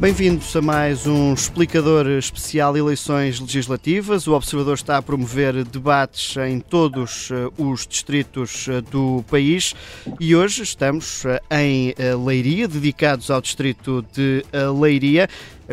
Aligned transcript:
Bem-vindos 0.00 0.54
a 0.54 0.62
mais 0.62 1.08
um 1.08 1.34
explicador 1.34 2.06
especial 2.06 2.76
Eleições 2.76 3.40
Legislativas. 3.40 4.28
O 4.28 4.32
Observador 4.32 4.74
está 4.74 4.96
a 4.96 5.02
promover 5.02 5.64
debates 5.64 6.36
em 6.36 6.60
todos 6.60 7.30
eh, 7.32 7.50
os 7.58 7.84
distritos 7.84 8.68
eh, 8.68 8.80
do 8.80 9.24
país 9.28 9.74
e 10.20 10.36
hoje 10.36 10.62
estamos 10.62 11.24
eh, 11.24 11.40
em 11.50 11.94
Leiria, 12.24 12.68
dedicados 12.68 13.28
ao 13.28 13.40
distrito 13.40 14.06
de 14.12 14.44
Leiria. 14.80 15.28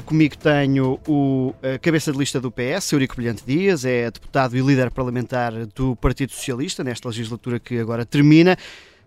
Comigo 0.05 0.36
tenho 0.36 1.00
o 1.07 1.54
cabeça 1.82 2.11
de 2.11 2.18
lista 2.18 2.42
do 2.42 2.51
PS, 2.51 2.92
Eurico 2.92 3.15
Brilhante 3.15 3.43
Dias, 3.46 3.86
é 3.86 4.10
deputado 4.10 4.57
e 4.57 4.60
líder 4.60 4.89
parlamentar 4.92 5.54
do 5.68 5.96
Partido 5.96 6.33
Socialista 6.33 6.83
nesta 6.83 7.07
legislatura 7.07 7.60
que 7.60 7.78
agora 7.78 8.05
termina 8.05 8.57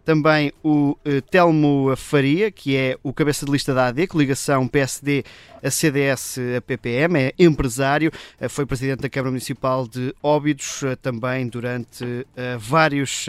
também 0.08 0.50
o 0.64 0.96
uh, 1.04 1.20
Telmo 1.30 1.94
Faria, 1.94 2.50
que 2.50 2.74
é 2.74 2.96
o 3.02 3.12
cabeça 3.12 3.44
de 3.44 3.52
lista 3.52 3.74
da 3.74 3.88
AD, 3.88 4.06
coligação 4.06 4.66
PSD 4.66 5.22
a 5.62 5.70
CDS 5.70 6.38
a 6.56 6.62
PPM, 6.62 7.18
é 7.18 7.34
empresário, 7.38 8.10
uh, 8.40 8.48
foi 8.48 8.64
presidente 8.64 9.00
da 9.00 9.10
Câmara 9.10 9.32
Municipal 9.32 9.86
de 9.86 10.14
Óbidos 10.22 10.80
uh, 10.80 10.96
também 10.96 11.46
durante 11.46 12.26
vários 12.58 13.26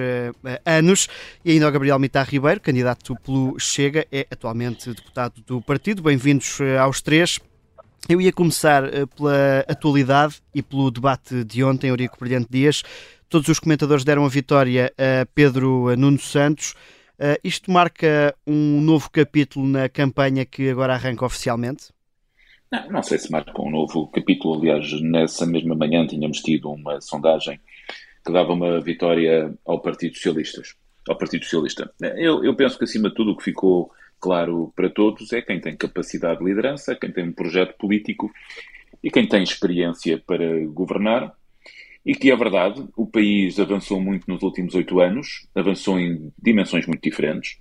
anos, 0.66 1.10
e 1.44 1.52
ainda 1.52 1.68
o 1.68 1.72
Gabriel 1.72 2.00
Mitar 2.00 2.30
Ribeiro, 2.30 2.62
candidato 2.62 3.14
pelo 3.26 3.60
Chega, 3.60 4.08
é 4.10 4.26
atualmente 4.32 4.90
deputado 4.94 5.42
do 5.46 5.62
partido. 5.62 6.02
Bem-vindos 6.02 6.60
aos 6.80 7.02
três. 7.02 7.40
Eu 8.08 8.22
ia 8.22 8.32
começar 8.32 8.84
pela 9.18 9.66
atualidade 9.68 10.42
e 10.56 10.62
pelo 10.62 10.90
debate 10.90 11.44
de 11.44 11.62
ontem, 11.64 11.90
Eurico 11.90 12.18
Brilhante 12.18 12.48
Dias. 12.50 12.84
Todos 13.30 13.48
os 13.48 13.60
comentadores 13.60 14.04
deram 14.04 14.26
a 14.26 14.28
vitória 14.28 14.92
a 14.98 15.24
Pedro 15.36 15.96
Nuno 15.96 16.18
Santos. 16.18 16.72
Uh, 17.20 17.38
isto 17.44 17.72
marca 17.72 18.34
um 18.48 18.82
novo 18.82 19.08
capítulo 19.12 19.68
na 19.68 19.88
campanha 19.88 20.44
que 20.46 20.68
agora 20.68 20.96
arranca 20.96 21.24
oficialmente? 21.24 21.94
Não, 22.72 22.90
não 22.90 23.04
sei 23.04 23.20
se 23.20 23.32
marca 23.32 23.62
um 23.62 23.70
novo 23.70 24.08
capítulo. 24.08 24.60
Aliás, 24.60 25.00
nessa 25.02 25.46
mesma 25.46 25.76
manhã 25.76 26.08
tínhamos 26.08 26.40
tido 26.40 26.72
uma 26.72 27.00
sondagem 27.02 27.60
que 28.26 28.34
dava 28.34 28.52
uma 28.52 28.82
vitória 28.82 29.54
ao 29.64 29.80
Partido 29.80 30.16
Socialista. 30.16 30.64
Ao 31.08 31.16
Partido 31.16 31.44
Socialista. 31.44 31.94
Eu, 32.18 32.44
eu 32.44 32.56
penso 32.56 32.80
que, 32.80 32.86
acima 32.86 33.10
de 33.10 33.16
tudo, 33.16 33.34
o 33.34 33.38
que 33.38 33.44
ficou 33.44 33.92
claro 34.20 34.74
para 34.76 34.90
todos 34.90 35.32
é 35.34 35.42
quem 35.44 35.62
tem 35.62 35.78
capacidade 35.78 36.40
de 36.40 36.46
liderança, 36.46 36.96
quem 36.96 37.12
tem 37.12 37.26
um 37.26 37.32
projeto 37.32 37.78
político 37.78 38.32
e 39.04 39.12
quem 39.12 39.28
tem 39.28 39.44
experiência 39.44 40.18
para 40.18 40.66
governar 40.66 41.38
e 42.06 42.16
que 42.16 42.32
é 42.32 42.36
verdade, 42.36 42.86
o 42.96 43.06
país 43.06 43.60
avançou 43.60 44.00
muito 44.00 44.26
nos 44.28 44.42
últimos 44.42 44.74
oito 44.74 45.00
anos, 45.00 45.48
avançou 45.54 46.00
em 46.00 46.32
dimensões 46.42 46.86
muito 46.88 47.02
diferentes. 47.02 47.58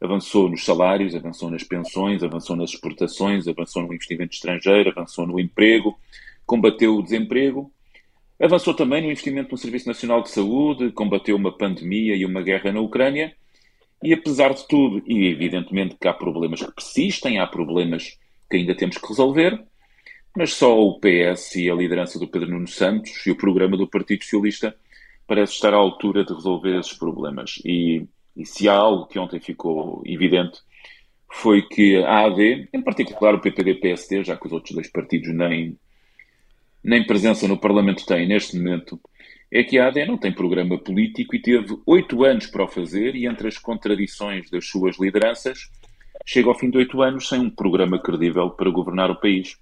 Avançou 0.00 0.48
nos 0.48 0.64
salários, 0.64 1.14
avançou 1.14 1.50
nas 1.50 1.62
pensões, 1.62 2.22
avançou 2.22 2.56
nas 2.56 2.70
exportações, 2.70 3.46
avançou 3.46 3.82
no 3.82 3.94
investimento 3.94 4.34
estrangeiro, 4.34 4.90
avançou 4.90 5.26
no 5.26 5.38
emprego, 5.38 5.96
combateu 6.44 6.96
o 6.96 7.02
desemprego, 7.02 7.72
avançou 8.40 8.74
também 8.74 9.00
no 9.00 9.10
investimento 9.10 9.52
no 9.52 9.58
Serviço 9.58 9.86
Nacional 9.86 10.22
de 10.22 10.30
Saúde, 10.30 10.90
combateu 10.90 11.36
uma 11.36 11.56
pandemia 11.56 12.16
e 12.16 12.24
uma 12.24 12.42
guerra 12.42 12.72
na 12.72 12.80
Ucrânia. 12.80 13.32
E 14.02 14.12
apesar 14.12 14.52
de 14.52 14.66
tudo, 14.66 15.02
e 15.06 15.26
evidentemente 15.26 15.96
que 16.00 16.08
há 16.08 16.12
problemas 16.12 16.60
que 16.60 16.72
persistem, 16.72 17.38
há 17.38 17.46
problemas 17.46 18.18
que 18.50 18.56
ainda 18.56 18.74
temos 18.74 18.98
que 18.98 19.06
resolver, 19.06 19.64
mas 20.36 20.54
só 20.54 20.78
o 20.80 20.98
PS 20.98 21.56
e 21.56 21.70
a 21.70 21.74
liderança 21.74 22.18
do 22.18 22.28
Pedro 22.28 22.50
Nuno 22.50 22.68
Santos 22.68 23.26
e 23.26 23.30
o 23.30 23.36
programa 23.36 23.76
do 23.76 23.86
Partido 23.86 24.24
Socialista 24.24 24.74
parece 25.26 25.54
estar 25.54 25.74
à 25.74 25.76
altura 25.76 26.24
de 26.24 26.32
resolver 26.32 26.78
esses 26.78 26.94
problemas. 26.94 27.60
E, 27.64 28.06
e 28.36 28.46
se 28.46 28.68
há 28.68 28.74
algo 28.74 29.06
que 29.06 29.18
ontem 29.18 29.40
ficou 29.40 30.02
evidente 30.04 30.60
foi 31.30 31.62
que 31.62 31.96
a 31.96 32.26
AD, 32.26 32.68
em 32.72 32.82
particular 32.82 33.34
o 33.34 33.40
PPD-PSD, 33.40 34.24
já 34.24 34.36
que 34.36 34.46
os 34.46 34.52
outros 34.52 34.74
dois 34.74 34.88
partidos 34.90 35.34
nem, 35.34 35.78
nem 36.84 37.06
presença 37.06 37.48
no 37.48 37.58
Parlamento 37.58 38.04
têm 38.04 38.26
neste 38.26 38.56
momento, 38.56 39.00
é 39.50 39.62
que 39.62 39.78
a 39.78 39.88
AD 39.88 40.06
não 40.06 40.18
tem 40.18 40.32
programa 40.32 40.78
político 40.78 41.34
e 41.34 41.40
teve 41.40 41.78
oito 41.86 42.24
anos 42.24 42.46
para 42.46 42.64
o 42.64 42.68
fazer 42.68 43.14
e 43.14 43.26
entre 43.26 43.48
as 43.48 43.58
contradições 43.58 44.50
das 44.50 44.66
suas 44.66 44.98
lideranças 44.98 45.70
chega 46.24 46.48
ao 46.48 46.58
fim 46.58 46.70
de 46.70 46.78
oito 46.78 47.02
anos 47.02 47.28
sem 47.28 47.40
um 47.40 47.50
programa 47.50 47.98
credível 47.98 48.50
para 48.50 48.70
governar 48.70 49.10
o 49.10 49.16
país. 49.16 49.56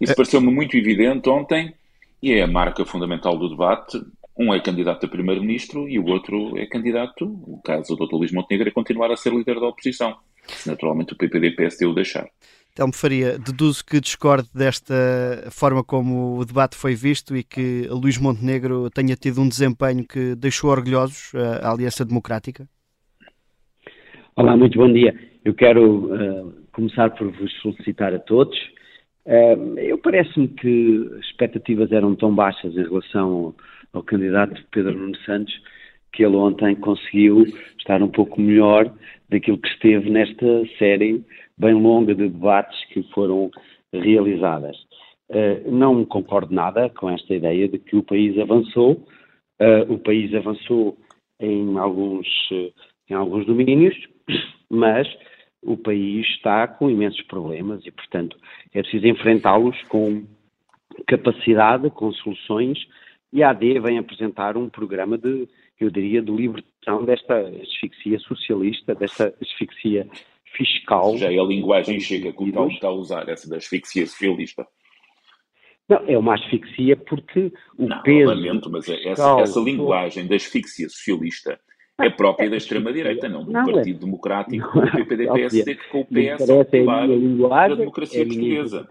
Isso 0.00 0.12
é... 0.12 0.14
pareceu-me 0.14 0.52
muito 0.52 0.76
evidente 0.76 1.28
ontem 1.28 1.74
e 2.22 2.32
é 2.32 2.42
a 2.42 2.46
marca 2.46 2.84
fundamental 2.84 3.36
do 3.36 3.48
debate. 3.48 4.00
Um 4.38 4.52
é 4.52 4.60
candidato 4.60 5.06
a 5.06 5.08
primeiro-ministro 5.08 5.88
e 5.88 5.98
o 5.98 6.06
outro 6.06 6.58
é 6.58 6.66
candidato, 6.66 7.24
o 7.24 7.60
caso 7.64 7.96
do 7.96 8.06
Dr. 8.06 8.16
Luís 8.16 8.32
Montenegro, 8.32 8.68
é 8.68 8.72
continuar 8.72 9.10
a 9.10 9.16
ser 9.16 9.32
líder 9.32 9.58
da 9.58 9.66
oposição. 9.66 10.16
Se 10.46 10.68
naturalmente 10.68 11.14
o 11.14 11.16
PPD-PSD 11.16 11.86
o 11.86 11.94
deixar. 11.94 12.26
Telmo 12.74 12.92
Faria, 12.92 13.38
deduzo 13.38 13.82
que 13.82 13.98
discorde 13.98 14.48
desta 14.54 14.94
forma 15.50 15.82
como 15.82 16.38
o 16.38 16.44
debate 16.44 16.76
foi 16.76 16.94
visto 16.94 17.34
e 17.34 17.42
que 17.42 17.88
Luís 17.88 18.18
Montenegro 18.18 18.90
tenha 18.90 19.16
tido 19.16 19.40
um 19.40 19.48
desempenho 19.48 20.06
que 20.06 20.34
deixou 20.34 20.70
orgulhosos 20.70 21.32
a 21.62 21.70
Aliança 21.70 22.04
Democrática? 22.04 22.68
Olá, 24.36 24.54
muito 24.54 24.78
bom 24.78 24.92
dia. 24.92 25.18
Eu 25.46 25.54
quero 25.54 26.12
uh, 26.12 26.52
começar 26.72 27.08
por 27.10 27.30
vos 27.30 27.52
solicitar 27.60 28.12
a 28.12 28.18
todos. 28.18 28.58
Uh, 29.24 29.78
eu 29.78 29.96
parece-me 29.96 30.48
que 30.48 31.08
as 31.20 31.24
expectativas 31.26 31.92
eram 31.92 32.16
tão 32.16 32.34
baixas 32.34 32.76
em 32.76 32.82
relação 32.82 33.54
ao, 33.92 34.00
ao 34.00 34.02
candidato 34.02 34.60
Pedro 34.72 34.98
Nuno 34.98 35.16
Santos 35.18 35.54
que 36.12 36.24
ele 36.24 36.34
ontem 36.34 36.74
conseguiu 36.74 37.44
estar 37.78 38.02
um 38.02 38.08
pouco 38.08 38.40
melhor 38.40 38.92
daquilo 39.28 39.58
que 39.58 39.68
esteve 39.68 40.10
nesta 40.10 40.66
série 40.80 41.24
bem 41.56 41.74
longa 41.74 42.12
de 42.12 42.28
debates 42.28 42.84
que 42.86 43.04
foram 43.14 43.48
realizadas. 43.92 44.76
Uh, 45.30 45.70
não 45.70 46.04
concordo 46.04 46.52
nada 46.52 46.90
com 46.90 47.08
esta 47.08 47.32
ideia 47.32 47.68
de 47.68 47.78
que 47.78 47.94
o 47.94 48.02
país 48.02 48.36
avançou. 48.36 48.94
Uh, 49.62 49.92
o 49.92 49.98
país 50.00 50.34
avançou 50.34 50.98
em 51.38 51.78
alguns, 51.78 52.26
em 53.08 53.14
alguns 53.14 53.46
domínios, 53.46 53.94
mas 54.68 55.06
o 55.66 55.76
país 55.76 56.24
está 56.28 56.68
com 56.68 56.88
imensos 56.88 57.20
problemas 57.22 57.84
e, 57.84 57.90
portanto, 57.90 58.38
é 58.72 58.80
preciso 58.80 59.06
enfrentá-los 59.08 59.76
com 59.88 60.24
capacidade, 61.06 61.90
com 61.90 62.12
soluções, 62.12 62.78
e 63.32 63.42
a 63.42 63.50
AD 63.50 63.80
vem 63.80 63.98
apresentar 63.98 64.56
um 64.56 64.68
programa 64.68 65.18
de, 65.18 65.48
eu 65.80 65.90
diria, 65.90 66.22
de 66.22 66.30
libertação 66.30 67.04
desta 67.04 67.36
asfixia 67.40 68.18
socialista, 68.20 68.94
desta 68.94 69.34
asfixia 69.42 70.08
fiscal. 70.56 71.18
Já 71.18 71.32
é 71.32 71.38
a 71.38 71.42
linguagem 71.42 71.98
chega 71.98 72.32
que 72.32 72.42
o 72.42 72.68
está 72.68 72.86
a 72.86 72.92
usar, 72.92 73.28
essa 73.28 73.50
da 73.50 73.56
asfixia 73.56 74.06
socialista. 74.06 74.66
Não, 75.88 75.98
é 76.06 76.16
uma 76.16 76.34
asfixia 76.34 76.96
porque 76.96 77.52
o 77.76 77.88
não, 77.88 78.02
peso... 78.02 78.30
lamento, 78.30 78.70
mas 78.70 78.88
é 78.88 79.08
essa, 79.08 79.40
essa 79.40 79.60
linguagem 79.60 80.26
da 80.26 80.36
asfixia 80.36 80.88
socialista 80.88 81.60
é 81.98 82.10
própria 82.10 82.50
da 82.50 82.56
extrema-direita, 82.56 83.28
não 83.28 83.44
do 83.44 83.52
não, 83.52 83.64
Partido 83.64 84.00
Democrático, 84.00 84.80
do 84.80 84.92
PPD-PSD, 84.92 85.74
que 85.76 85.88
com 85.88 86.00
o 86.00 86.04
PS 86.04 86.48
ocupar 86.48 87.08
da 87.68 87.74
democracia 87.74 88.22
é 88.22 88.24
portuguesa. 88.24 88.88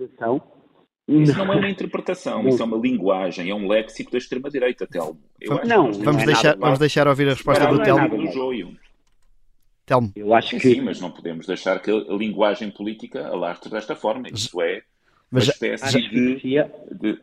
Isso 1.07 1.37
não 1.37 1.53
é 1.53 1.57
uma 1.57 1.69
interpretação, 1.69 2.41
não. 2.41 2.49
isso 2.49 2.61
é 2.63 2.65
uma 2.65 2.77
linguagem, 2.77 3.49
é 3.49 3.53
um 3.53 3.67
léxico 3.67 4.11
da 4.11 4.17
extrema-direita, 4.17 4.87
Telmo. 4.87 5.19
não, 5.65 5.91
vamos, 5.91 6.23
é 6.23 6.25
deixar, 6.25 6.57
vamos 6.57 6.79
deixar 6.79 7.07
ouvir 7.07 7.27
a 7.27 7.33
resposta 7.33 7.67
do 7.67 7.83
Telmo. 7.83 8.17
Do 8.17 8.31
joio. 8.31 8.75
Telmo. 9.85 10.11
Eu 10.15 10.33
acho 10.33 10.57
que... 10.57 10.61
Sim, 10.61 10.81
mas 10.81 10.99
não 10.99 11.11
podemos 11.11 11.45
deixar 11.45 11.79
que 11.79 11.91
a 11.91 12.13
linguagem 12.13 12.71
política 12.71 13.27
alastre 13.27 13.69
desta 13.69 13.95
forma. 13.95 14.27
Isso 14.29 14.59
é 14.59 14.81
uma 15.31 15.41
espécie 15.41 16.01
de, 16.09 16.39
de 16.91 17.19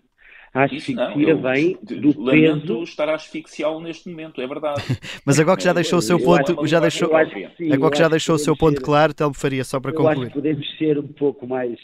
a 0.54 0.64
asfixia 0.64 1.34
vem 1.34 1.78
do 1.82 2.24
peso. 2.24 2.82
estar 2.82 3.08
a 3.08 3.14
asfixiá-lo 3.14 3.80
neste 3.80 4.08
momento, 4.08 4.40
é 4.40 4.46
verdade. 4.46 4.82
Mas 5.24 5.40
agora 5.40 5.56
que 5.56 5.64
já 5.64 5.72
deixou 5.72 5.98
o 5.98 6.02
seu 6.02 6.20
ponto, 6.20 6.66
já 6.66 6.78
deixou, 6.78 7.08
que 7.08 7.72
agora 7.72 7.90
que 7.92 7.98
já 7.98 8.08
deixou 8.08 8.34
o 8.34 8.38
seu 8.38 8.54
ponto 8.54 8.76
ser, 8.76 8.84
claro, 8.84 9.14
Telmo 9.14 9.34
Faria, 9.34 9.64
só 9.64 9.80
para 9.80 9.92
concluir. 9.92 10.26
Acho 10.26 10.26
que 10.26 10.34
podemos 10.34 10.78
ser 10.78 10.98
um 10.98 11.08
pouco 11.08 11.46
mais 11.46 11.78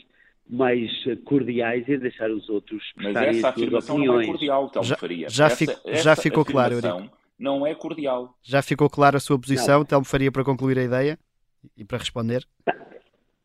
mais 0.51 0.91
cordiais 1.27 1.87
e 1.89 1.99
deixar 1.99 2.31
os 2.31 2.49
outros 2.49 2.83
Mas 2.97 3.15
essa 3.15 3.51
afirmação 3.51 3.99
não 3.99 4.21
é 4.21 4.27
cordial, 4.27 4.69
Telmo 4.71 4.97
Faria. 4.97 5.29
Já, 5.29 5.47
essa, 5.47 5.57
fico, 5.57 5.73
já 5.95 6.17
ficou 6.17 6.45
claro, 6.45 6.75
Eurico. 6.75 7.11
Não 7.39 7.67
é 7.67 7.75
cordial. 7.75 8.35
Já 8.43 8.63
ficou 8.63 8.91
clara 8.91 9.17
a 9.19 9.21
sua 9.21 9.39
posição, 9.39 9.79
não. 9.79 9.85
Telmo 9.85 10.05
Faria, 10.05 10.33
para 10.33 10.45
concluir 10.45 10.79
a 10.79 10.83
ideia 10.83 11.19
e 11.77 11.85
para 11.85 11.99
responder? 11.99 12.45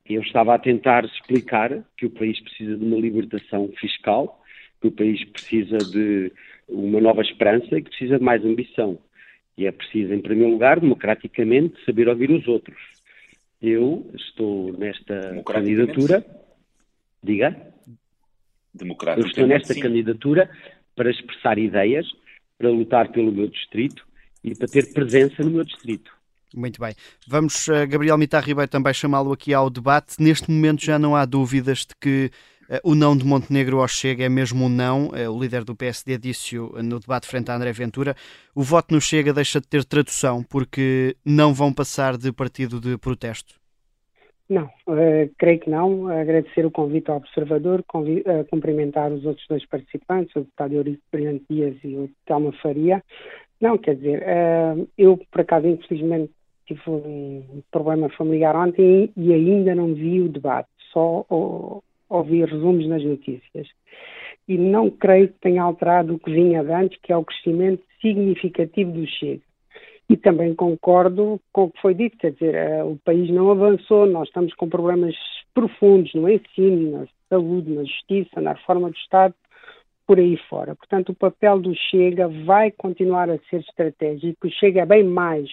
Eu 0.05 0.21
estava 0.21 0.55
a 0.55 0.59
tentar 0.59 1.05
explicar 1.05 1.83
que 1.97 2.05
o 2.05 2.09
país 2.09 2.39
precisa 2.41 2.75
de 2.75 2.83
uma 2.83 2.97
libertação 2.97 3.69
fiscal 3.79 4.42
que 4.83 4.87
o 4.87 4.91
país 4.91 5.23
precisa 5.23 5.77
de 5.77 6.29
uma 6.67 6.99
nova 6.99 7.21
esperança 7.21 7.67
e 7.71 7.81
que 7.81 7.89
precisa 7.89 8.17
de 8.17 8.23
mais 8.23 8.43
ambição. 8.43 8.99
E 9.57 9.65
é 9.65 9.71
preciso, 9.71 10.13
em 10.13 10.21
primeiro 10.21 10.51
lugar, 10.51 10.81
democraticamente, 10.81 11.75
saber 11.85 12.09
ouvir 12.09 12.29
os 12.31 12.45
outros. 12.47 12.77
Eu 13.61 14.11
estou 14.13 14.73
nesta 14.77 15.41
candidatura. 15.45 16.25
Diga? 17.23 17.55
Eu 19.15 19.25
estou 19.25 19.47
nesta 19.47 19.73
sim. 19.73 19.79
candidatura 19.79 20.49
para 20.95 21.09
expressar 21.09 21.57
ideias, 21.57 22.05
para 22.57 22.69
lutar 22.69 23.09
pelo 23.13 23.31
meu 23.31 23.47
distrito 23.47 24.05
e 24.43 24.53
para 24.53 24.67
ter 24.67 24.91
presença 24.91 25.43
no 25.43 25.51
meu 25.51 25.63
distrito. 25.63 26.11
Muito 26.53 26.79
bem. 26.79 26.93
Vamos, 27.27 27.67
uh, 27.67 27.87
Gabriel 27.87 28.17
Mitar 28.17 28.43
Ribeiro, 28.43 28.69
também 28.69 28.93
chamá-lo 28.93 29.31
aqui 29.31 29.53
ao 29.53 29.69
debate. 29.69 30.21
Neste 30.21 30.51
momento 30.51 30.83
já 30.83 30.99
não 30.99 31.15
há 31.15 31.25
dúvidas 31.25 31.79
de 31.79 31.95
que 31.99 32.25
uh, 32.25 32.52
o 32.83 32.95
não 32.95 33.15
de 33.15 33.25
Montenegro 33.25 33.81
ao 33.81 33.87
Chega 33.87 34.23
é 34.23 34.29
mesmo 34.29 34.65
um 34.65 34.69
não. 34.69 35.07
Uh, 35.07 35.29
o 35.29 35.41
líder 35.41 35.63
do 35.63 35.75
PSD 35.75 36.17
disse-o 36.17 36.81
no 36.81 36.99
debate 36.99 37.27
frente 37.27 37.51
a 37.51 37.55
André 37.55 37.71
Ventura. 37.71 38.15
O 38.55 38.63
voto 38.63 38.93
no 38.93 39.01
Chega 39.01 39.33
deixa 39.33 39.59
de 39.59 39.67
ter 39.67 39.83
tradução 39.83 40.43
porque 40.43 41.15
não 41.25 41.53
vão 41.53 41.73
passar 41.73 42.17
de 42.17 42.31
partido 42.31 42.79
de 42.79 42.97
protesto. 42.97 43.55
Não, 44.49 44.65
uh, 44.65 45.29
creio 45.37 45.59
que 45.59 45.69
não. 45.69 46.07
Agradecer 46.07 46.65
o 46.65 46.71
convite 46.71 47.09
ao 47.09 47.17
observador, 47.17 47.81
uh, 47.81 48.45
cumprimentar 48.49 49.11
os 49.11 49.25
outros 49.25 49.45
dois 49.47 49.65
participantes, 49.65 50.35
o 50.35 50.41
deputado 50.41 50.73
Eurico 50.73 51.01
Brilhante 51.11 51.45
Dias 51.49 51.75
e 51.83 51.95
o 51.95 52.09
Telma 52.25 52.51
Faria. 52.61 53.03
Não, 53.59 53.77
quer 53.77 53.95
dizer, 53.95 54.21
uh, 54.21 54.87
eu, 54.97 55.17
por 55.31 55.41
acaso, 55.41 55.67
infelizmente, 55.67 56.31
tive 56.65 56.81
um 56.87 57.61
problema 57.71 58.09
familiar 58.09 58.55
ontem 58.55 59.11
e 59.15 59.33
ainda 59.33 59.73
não 59.75 59.93
vi 59.93 60.21
o 60.21 60.29
debate, 60.29 60.69
só 60.91 61.25
ouvi 62.13 62.45
resumos 62.45 62.87
nas 62.87 63.03
notícias. 63.03 63.67
E 64.47 64.57
não 64.57 64.89
creio 64.89 65.29
que 65.29 65.39
tenha 65.39 65.63
alterado 65.63 66.15
o 66.15 66.19
que 66.19 66.31
vinha 66.31 66.63
de 66.63 66.71
antes, 66.71 66.99
que 67.01 67.11
é 67.11 67.17
o 67.17 67.23
crescimento 67.23 67.83
significativo 68.01 68.91
do 68.91 69.07
Chega. 69.07 69.41
E 70.09 70.17
também 70.17 70.53
concordo 70.53 71.39
com 71.51 71.63
o 71.63 71.71
que 71.71 71.81
foi 71.81 71.93
dito, 71.93 72.17
quer 72.17 72.33
dizer, 72.33 72.55
uh, 72.55 72.91
o 72.91 72.99
país 72.99 73.29
não 73.29 73.49
avançou, 73.49 74.05
nós 74.05 74.27
estamos 74.27 74.53
com 74.53 74.69
problemas 74.69 75.15
profundos 75.53 76.13
no 76.13 76.29
ensino, 76.29 76.99
na 76.99 77.07
saúde, 77.29 77.71
na 77.71 77.83
justiça, 77.83 78.41
na 78.41 78.51
reforma 78.53 78.89
do 78.89 78.97
Estado, 78.97 79.33
por 80.05 80.19
aí 80.19 80.37
fora. 80.49 80.75
Portanto, 80.75 81.09
o 81.09 81.15
papel 81.15 81.59
do 81.59 81.73
Chega 81.73 82.27
vai 82.45 82.69
continuar 82.69 83.29
a 83.29 83.37
ser 83.49 83.61
estratégico. 83.61 84.47
O 84.47 84.51
Chega 84.51 84.81
é 84.81 84.85
bem 84.85 85.05
mais 85.05 85.49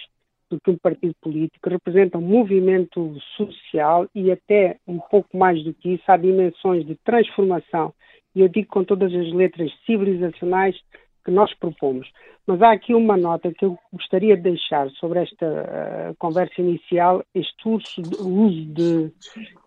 do 0.51 0.61
que 0.61 0.71
um 0.71 0.77
partido 0.77 1.15
político, 1.21 1.69
representa 1.69 2.17
um 2.17 2.21
movimento 2.21 3.17
social 3.37 4.07
e 4.13 4.31
até 4.31 4.77
um 4.87 4.99
pouco 4.99 5.37
mais 5.37 5.63
do 5.63 5.73
que 5.73 5.93
isso, 5.93 6.03
há 6.07 6.17
dimensões 6.17 6.85
de 6.85 6.95
transformação, 7.03 7.93
e 8.35 8.41
eu 8.41 8.47
digo 8.47 8.67
com 8.69 8.83
todas 8.83 9.13
as 9.13 9.33
letras 9.33 9.71
civilizacionais, 9.85 10.75
que 11.23 11.31
nós 11.31 11.53
propomos. 11.53 12.11
Mas 12.47 12.61
há 12.61 12.71
aqui 12.71 12.93
uma 12.93 13.15
nota 13.15 13.53
que 13.53 13.63
eu 13.63 13.77
gostaria 13.93 14.35
de 14.35 14.43
deixar 14.43 14.89
sobre 14.91 15.19
esta 15.19 15.45
uh, 15.45 16.15
conversa 16.17 16.59
inicial, 16.59 17.23
este 17.35 17.67
uso, 17.67 18.01
uso 18.19 18.65
de, 18.65 19.11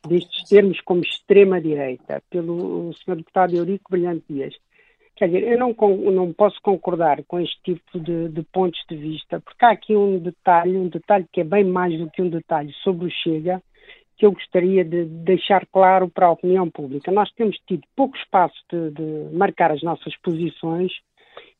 destes 0.08 0.48
termos 0.48 0.80
como 0.80 1.00
extrema-direita, 1.00 2.22
pelo 2.28 2.92
Sr. 2.94 3.16
Deputado 3.16 3.54
Eurico 3.54 3.90
Brilhante 3.90 4.24
Dias. 4.28 4.54
Quer 5.16 5.26
dizer, 5.26 5.44
eu 5.44 5.58
não, 5.58 5.74
não 6.12 6.32
posso 6.32 6.60
concordar 6.60 7.22
com 7.24 7.38
este 7.38 7.56
tipo 7.62 8.00
de, 8.00 8.28
de, 8.28 8.42
pontos 8.42 8.80
de 8.88 8.96
vista, 8.96 9.40
porque 9.40 9.64
há 9.64 9.70
aqui 9.70 9.94
um 9.94 10.18
detalhe, 10.18 10.76
um 10.76 10.88
detalhe 10.88 11.26
que 11.32 11.40
é 11.40 11.44
bem 11.44 11.64
mais 11.64 11.96
do 11.96 12.10
que 12.10 12.20
um 12.20 12.28
detalhe 12.28 12.72
sobre 12.82 13.06
o 13.06 13.10
Chega, 13.10 13.62
que 14.16 14.26
eu 14.26 14.32
gostaria 14.32 14.84
de 14.84 15.04
deixar 15.04 15.66
claro 15.66 16.08
para 16.08 16.26
a 16.26 16.32
opinião 16.32 16.68
pública. 16.68 17.12
Nós 17.12 17.30
temos 17.32 17.56
tido 17.66 17.82
pouco 17.94 18.16
espaço 18.16 18.56
de, 18.70 18.90
de 18.90 19.36
marcar 19.36 19.70
as 19.70 19.82
nossas 19.82 20.16
posições 20.16 20.92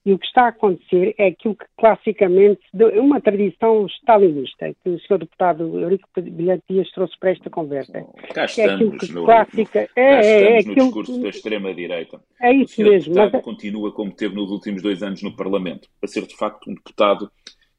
e 0.05 0.13
o 0.13 0.19
que 0.19 0.27
está 0.27 0.43
a 0.43 0.49
acontecer 0.49 1.15
é 1.17 1.29
aquilo 1.29 1.57
que 1.57 1.65
classicamente, 1.79 2.61
é 2.79 3.01
uma 3.01 3.21
tradição 3.21 3.87
stalinista, 3.87 4.75
que 4.83 4.91
o 4.91 4.99
Sr. 5.01 5.21
Deputado 5.21 5.79
Eurico 5.79 6.09
Bilhete 6.17 6.63
Dias 6.69 6.91
trouxe 6.91 7.19
para 7.19 7.31
esta 7.31 7.49
conversa. 7.49 8.05
Cá 8.35 8.45
estamos, 8.45 8.71
é 8.71 8.75
aquilo 8.75 8.99
que 8.99 9.13
no, 9.13 9.25
clássica, 9.25 9.81
no, 9.81 9.89
é, 9.97 10.27
é, 10.27 10.53
é, 10.53 10.59
aquilo, 10.59 10.75
discurso 10.75 11.21
da 11.21 11.29
extrema-direita. 11.29 12.21
É 12.41 12.53
isso 12.53 12.83
o 12.83 12.85
mesmo. 12.85 13.15
deputado 13.15 13.33
mas... 13.33 13.45
continua 13.45 13.93
como 13.93 14.13
teve 14.13 14.35
nos 14.35 14.51
últimos 14.51 14.83
dois 14.83 15.03
anos 15.03 15.23
no 15.23 15.35
Parlamento, 15.35 15.89
a 16.03 16.07
ser 16.07 16.27
de 16.27 16.37
facto 16.37 16.71
um 16.71 16.75
deputado 16.75 17.31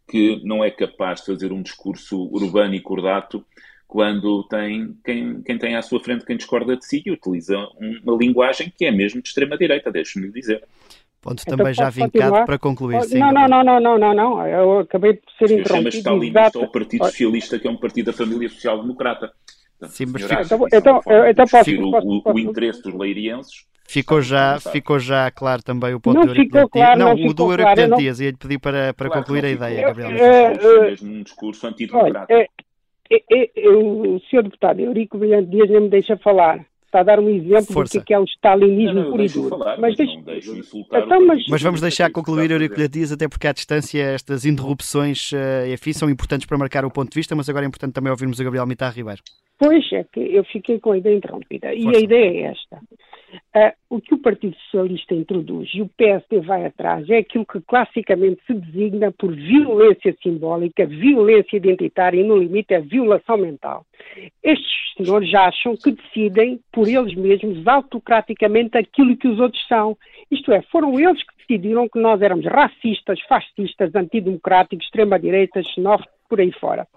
que 0.09 0.41
não 0.43 0.63
é 0.63 0.71
capaz 0.71 1.19
de 1.19 1.27
fazer 1.27 1.51
um 1.51 1.61
discurso 1.61 2.23
urbano 2.31 2.73
e 2.73 2.79
cordato 2.79 3.45
quando 3.87 4.43
tem 4.47 4.97
quem, 5.05 5.41
quem 5.43 5.57
tem 5.57 5.75
à 5.75 5.81
sua 5.81 5.99
frente 5.99 6.25
quem 6.25 6.37
discorda 6.37 6.75
de 6.75 6.85
si 6.85 7.03
e 7.05 7.11
utiliza 7.11 7.55
uma 8.03 8.17
linguagem 8.17 8.71
que 8.75 8.85
é 8.85 8.91
mesmo 8.91 9.21
de 9.21 9.27
extrema-direita, 9.27 9.91
deixe-me 9.91 10.31
dizer. 10.31 10.63
Ponto 11.25 11.41
então, 11.41 11.57
também 11.57 11.73
já 11.73 11.89
vincado 11.89 12.11
continuar? 12.11 12.45
para 12.45 12.59
concluir. 12.59 13.01
Sim, 13.05 13.17
não, 13.17 13.31
não, 13.31 13.47
não, 13.47 13.63
não, 13.63 13.79
não, 13.79 13.97
não, 13.97 14.13
não. 14.13 14.47
Eu 14.47 14.79
acabei 14.81 15.13
de 15.13 15.21
ser 15.39 15.59
interrompido. 15.59 15.91
Chama 15.91 16.21
stalinista 16.21 16.59
ao 16.59 16.67
Partido 16.67 17.05
Socialista, 17.05 17.57
que 17.57 17.67
é 17.67 17.71
um 17.71 17.77
partido 17.77 18.05
da 18.05 18.13
família 18.13 18.47
social-democrata. 18.47 19.31
Sim, 19.87 20.05
mas 20.05 20.21
fica... 20.21 20.41
então, 20.43 20.67
então, 20.71 21.01
então 21.27 21.45
posso, 21.47 21.71
o, 21.71 21.91
posso, 21.91 22.21
posso, 22.21 22.35
o 22.35 22.39
interesse 22.39 22.81
dos 22.83 22.93
leirienses 22.93 23.65
Ficou 23.87 24.21
já, 24.21 24.59
ficou 24.59 24.99
já 24.99 25.29
claro 25.29 25.61
também 25.61 25.93
o 25.93 25.99
ponto 25.99 26.15
não 26.15 26.25
do 26.25 26.31
Eurico 26.31 26.69
claro, 26.69 26.99
Não, 26.99 27.15
não 27.15 27.27
o 27.27 27.33
do 27.33 27.51
Eurico 27.51 27.73
claro, 27.73 27.97
Dias, 27.97 28.19
ia-lhe 28.19 28.37
pedir 28.37 28.59
para, 28.59 28.93
para 28.93 29.09
claro, 29.09 29.21
concluir 29.21 29.45
a 29.45 29.49
ideia, 29.49 29.81
Gabriel. 29.81 30.11
É, 30.11 30.53
é 30.53 30.81
mesmo 30.89 31.13
um 31.13 31.23
discurso 31.23 31.67
antidemocrático. 31.67 32.33
É, 32.33 32.47
é, 33.11 33.51
é, 33.55 33.69
o 33.69 34.19
senhor 34.29 34.43
deputado 34.43 34.79
Eurico 34.79 35.17
Brilhante 35.17 35.49
Dias 35.49 35.69
não 35.69 35.81
me 35.81 35.89
deixa 35.89 36.17
falar 36.17 36.65
está 36.95 36.99
a 37.01 37.03
dar 37.03 37.19
um 37.19 37.29
exemplo 37.29 37.73
Força. 37.73 37.99
do 37.99 38.05
que 38.05 38.13
é, 38.13 38.17
é 38.17 38.19
o 38.19 38.23
stalinismo 38.23 39.11
puro 39.11 39.23
e 39.23 39.27
duro. 39.27 39.57
Mas, 39.79 39.95
mas, 39.97 39.99
insultar 39.99 41.03
então, 41.03 41.25
mas... 41.25 41.43
mas 41.49 41.61
vamos 41.61 41.81
deixar 41.81 42.09
concluir 42.11 42.51
Eurico 42.51 42.75
Dias, 42.87 43.11
até 43.11 43.27
porque 43.27 43.47
à 43.47 43.51
distância 43.51 44.01
estas 44.01 44.45
interrupções, 44.45 45.31
uh, 45.33 45.73
enfim, 45.73 45.91
são 45.91 46.09
importantes 46.09 46.47
para 46.47 46.57
marcar 46.57 46.85
o 46.85 46.91
ponto 46.91 47.11
de 47.11 47.15
vista, 47.15 47.35
mas 47.35 47.49
agora 47.49 47.65
é 47.65 47.67
importante 47.67 47.93
também 47.93 48.11
ouvirmos 48.11 48.39
a 48.39 48.43
Gabriel 48.43 48.65
Mitar 48.65 48.93
Ribeiro. 48.93 49.21
Pois 49.57 49.83
é, 49.93 50.03
que 50.03 50.19
eu 50.19 50.43
fiquei 50.45 50.79
com 50.79 50.91
a 50.91 50.97
ideia 50.97 51.15
interrompida. 51.15 51.73
E 51.73 51.83
Força. 51.83 51.99
a 51.99 52.01
ideia 52.01 52.47
é 52.47 52.51
esta. 52.51 52.79
Uh, 53.55 53.71
o 53.89 54.01
que 54.01 54.13
o 54.13 54.17
Partido 54.17 54.55
Socialista 54.55 55.13
introduz 55.13 55.69
e 55.73 55.81
o 55.81 55.89
PSD 55.89 56.41
vai 56.41 56.65
atrás 56.65 57.09
é 57.09 57.17
aquilo 57.17 57.45
que 57.45 57.61
classicamente 57.61 58.41
se 58.45 58.53
designa 58.53 59.11
por 59.11 59.33
violência 59.33 60.15
simbólica, 60.21 60.85
violência 60.85 61.57
identitária 61.57 62.19
e, 62.19 62.23
no 62.23 62.37
limite, 62.37 62.73
a 62.73 62.79
violação 62.79 63.37
mental. 63.37 63.85
Estes 64.43 64.85
senhores 64.97 65.33
acham 65.33 65.75
que 65.75 65.91
decidem 65.91 66.59
por 66.71 66.87
eles 66.87 67.15
mesmos 67.15 67.65
autocraticamente 67.67 68.77
aquilo 68.77 69.17
que 69.17 69.27
os 69.27 69.39
outros 69.39 69.65
são. 69.67 69.97
Isto 70.31 70.51
é, 70.51 70.61
foram 70.63 70.99
eles 70.99 71.21
que 71.23 71.35
decidiram 71.37 71.87
que 71.87 71.99
nós 71.99 72.21
éramos 72.21 72.45
racistas, 72.45 73.19
fascistas, 73.21 73.93
antidemocráticos, 73.95 74.85
extrema-direita, 74.85 75.63
xenófobos, 75.63 76.13
por 76.27 76.39
aí 76.39 76.51
fora. 76.51 76.87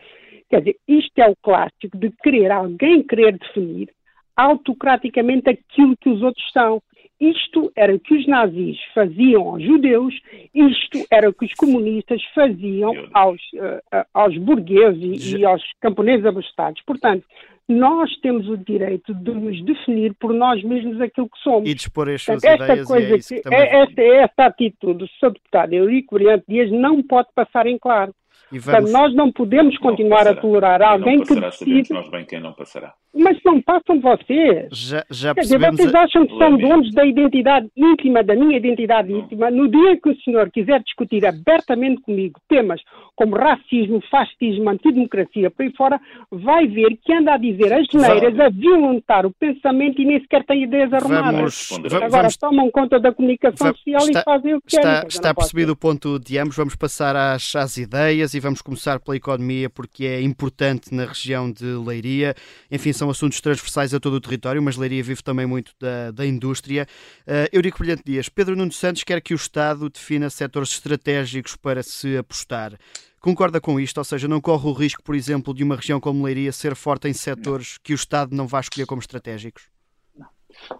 Quer 0.48 0.60
dizer, 0.60 0.76
isto 0.88 1.18
é 1.18 1.28
o 1.28 1.36
clássico 1.36 1.96
de 1.96 2.10
querer 2.22 2.50
alguém 2.50 3.02
querer 3.02 3.38
definir 3.38 3.90
autocraticamente 4.38 5.50
aquilo 5.50 5.96
que 5.96 6.08
os 6.08 6.22
outros 6.22 6.48
são. 6.52 6.80
Isto 7.20 7.72
era 7.74 7.92
o 7.92 7.98
que 7.98 8.14
os 8.14 8.28
nazis 8.28 8.78
faziam 8.94 9.48
aos 9.48 9.60
judeus, 9.60 10.14
isto 10.54 11.04
era 11.10 11.28
o 11.28 11.32
que 11.32 11.46
os 11.46 11.54
comunistas 11.54 12.22
faziam 12.32 12.92
aos, 13.12 13.42
uh, 13.54 14.06
aos 14.14 14.38
burgueses 14.38 15.32
e 15.32 15.44
aos 15.44 15.60
camponeses 15.80 16.24
abastados. 16.24 16.80
Portanto, 16.86 17.26
nós 17.68 18.08
temos 18.20 18.48
o 18.48 18.56
direito 18.56 19.12
de 19.12 19.32
nos 19.32 19.64
definir 19.64 20.14
por 20.14 20.32
nós 20.32 20.62
mesmos 20.62 21.00
aquilo 21.00 21.28
que 21.28 21.38
somos. 21.40 21.68
E 21.68 21.74
dispor 21.74 22.08
as 22.08 22.22
suas 22.22 22.40
Portanto, 22.40 22.70
esta 22.70 22.84
coisa 22.86 23.14
é 23.14 23.18
que, 23.18 23.48
é, 23.52 23.82
esta, 23.82 24.02
esta 24.02 24.46
atitude 24.46 24.98
do 25.00 25.08
Sr. 25.08 25.32
Deputado 25.32 25.72
Eurico 25.72 26.14
Brilhante 26.14 26.44
Dias 26.46 26.70
não 26.70 27.02
pode 27.02 27.28
passar 27.34 27.66
em 27.66 27.76
claro. 27.78 28.14
Vamos... 28.50 28.64
Portanto, 28.64 28.90
nós 28.92 29.14
não 29.14 29.32
podemos 29.32 29.76
continuar 29.78 30.26
a 30.28 30.34
tolerar 30.34 30.80
alguém 30.80 31.20
que 31.20 31.34
decide... 31.34 31.92
nós 31.92 32.08
bem 32.10 32.24
quem 32.24 32.40
não 32.40 32.52
passará. 32.52 32.94
Mas 33.14 33.38
não 33.44 33.60
passam 33.62 34.00
vocês. 34.00 34.68
Já, 34.70 35.04
já 35.10 35.34
Quer 35.34 35.40
dizer, 35.40 35.58
vocês 35.58 35.94
acham 35.94 36.26
que 36.26 36.36
são 36.36 36.56
donos 36.56 36.92
da 36.92 37.04
identidade 37.04 37.68
íntima, 37.76 38.22
da 38.22 38.34
minha 38.34 38.56
identidade 38.56 39.12
íntima. 39.12 39.50
No 39.50 39.68
dia 39.68 39.96
que 40.00 40.10
o 40.10 40.20
senhor 40.20 40.50
quiser 40.50 40.82
discutir 40.82 41.24
abertamente 41.26 42.02
comigo 42.02 42.38
temas 42.48 42.80
como 43.16 43.34
racismo, 43.34 44.00
fascismo, 44.08 44.70
antidemocracia, 44.70 45.50
por 45.50 45.62
aí 45.64 45.72
fora, 45.76 46.00
vai 46.30 46.68
ver 46.68 46.96
que 47.04 47.12
anda 47.12 47.34
a 47.34 47.36
dizer 47.36 47.72
as 47.72 47.86
geneiras, 47.86 48.38
a 48.38 48.48
violentar 48.48 49.26
o 49.26 49.32
pensamento 49.32 50.00
e 50.00 50.04
nem 50.04 50.20
sequer 50.20 50.44
tem 50.44 50.62
ideias 50.62 50.92
arrumadas. 50.92 51.68
Vamos, 51.70 51.94
Agora 51.94 52.10
vamos, 52.10 52.36
tomam 52.36 52.70
conta 52.70 53.00
da 53.00 53.12
comunicação 53.12 53.66
vamos, 53.66 53.78
social 53.80 54.02
está, 54.02 54.20
e 54.20 54.24
fazem 54.24 54.54
o 54.54 54.60
que 54.60 54.76
está, 54.76 54.82
querem. 54.82 55.08
Está 55.08 55.34
percebido 55.34 55.72
o 55.72 55.76
ponto 55.76 56.18
de 56.20 56.38
ambos. 56.38 56.56
Vamos 56.56 56.76
passar 56.76 57.16
às, 57.16 57.56
às 57.56 57.76
ideias 57.76 58.34
e 58.34 58.40
vamos 58.40 58.62
começar 58.62 59.00
pela 59.00 59.16
economia 59.16 59.68
porque 59.68 60.04
é 60.04 60.20
importante 60.22 60.94
na 60.94 61.04
região 61.04 61.50
de 61.50 61.64
Leiria. 61.64 62.34
Enfim, 62.70 62.92
são 62.98 63.08
assuntos 63.08 63.40
transversais 63.40 63.94
a 63.94 64.00
todo 64.00 64.14
o 64.14 64.20
território, 64.20 64.60
mas 64.62 64.76
Leiria 64.76 65.02
vive 65.02 65.22
também 65.22 65.46
muito 65.46 65.72
da, 65.80 66.10
da 66.10 66.26
indústria. 66.26 66.86
Uh, 67.20 67.48
Eurico 67.52 67.78
Brilhante 67.78 68.02
Dias, 68.04 68.28
Pedro 68.28 68.56
Nuno 68.56 68.72
Santos 68.72 69.04
quer 69.04 69.20
que 69.20 69.32
o 69.32 69.36
Estado 69.36 69.88
defina 69.88 70.28
setores 70.28 70.70
estratégicos 70.72 71.56
para 71.56 71.82
se 71.82 72.16
apostar. 72.16 72.76
Concorda 73.20 73.60
com 73.60 73.78
isto? 73.78 73.98
Ou 73.98 74.04
seja, 74.04 74.28
não 74.28 74.40
corre 74.40 74.68
o 74.68 74.72
risco, 74.72 75.02
por 75.02 75.14
exemplo, 75.14 75.54
de 75.54 75.62
uma 75.62 75.76
região 75.76 76.00
como 76.00 76.24
Leiria 76.24 76.52
ser 76.52 76.74
forte 76.74 77.08
em 77.08 77.12
setores 77.12 77.78
que 77.78 77.92
o 77.92 77.96
Estado 77.96 78.34
não 78.34 78.46
vai 78.46 78.60
escolher 78.60 78.86
como 78.86 79.00
estratégicos? 79.00 79.68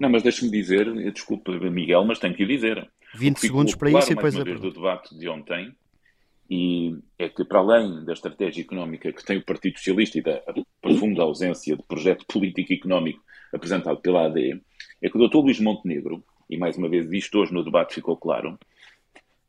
Não, 0.00 0.10
mas 0.10 0.22
deixe-me 0.22 0.50
dizer, 0.50 0.92
desculpe 1.12 1.52
Miguel, 1.70 2.04
mas 2.04 2.18
tenho 2.18 2.34
que 2.34 2.44
o 2.44 2.48
dizer. 2.48 2.88
20 3.14 3.38
segundos 3.38 3.74
para 3.74 3.90
isso 3.90 4.12
e 4.12 4.14
depois 4.14 4.36
a 4.36 4.42
do 4.42 4.72
debate 4.72 5.16
de 5.16 5.28
ontem 5.28 5.74
e 6.50 6.96
é 7.18 7.28
que, 7.28 7.44
para 7.44 7.58
além 7.58 8.04
da 8.04 8.14
estratégia 8.14 8.62
económica 8.62 9.12
que 9.12 9.24
tem 9.24 9.36
o 9.36 9.44
Partido 9.44 9.76
Socialista 9.76 10.18
e 10.18 10.22
da 10.22 10.42
profunda 10.80 11.22
ausência 11.22 11.76
de 11.76 11.82
projeto 11.82 12.24
político 12.26 12.72
e 12.72 12.76
económico 12.76 13.22
apresentado 13.52 14.00
pela 14.00 14.26
AD, 14.26 14.60
é 15.02 15.10
que 15.10 15.18
o 15.18 15.28
Dr. 15.28 15.38
Luís 15.38 15.60
Montenegro, 15.60 16.24
e 16.48 16.56
mais 16.56 16.78
uma 16.78 16.88
vez 16.88 17.10
isto 17.12 17.38
hoje 17.38 17.52
no 17.52 17.62
debate 17.62 17.94
ficou 17.94 18.16
claro, 18.16 18.58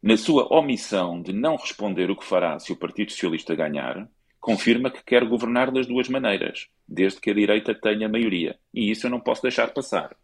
na 0.02 0.18
sua 0.18 0.48
omissão 0.54 1.22
de 1.22 1.32
não 1.34 1.56
responder 1.56 2.10
o 2.10 2.16
que 2.16 2.26
fará 2.26 2.60
se 2.60 2.72
o 2.72 2.76
Partido 2.76 3.12
Socialista 3.12 3.56
ganhar, 3.56 4.10
confirma 4.40 4.90
que 4.90 5.04
quer 5.04 5.26
governar 5.26 5.72
das 5.72 5.88
duas 5.88 6.08
maneiras, 6.10 6.68
desde 6.88 7.20
que 7.20 7.30
a 7.30 7.34
direita 7.34 7.76
tenha 7.76 8.10
maioria. 8.10 8.58
E 8.74 8.90
isso 8.90 9.08
eu 9.08 9.12
não 9.12 9.20
posso 9.20 9.42
deixar 9.42 9.74
passar. 9.74 10.16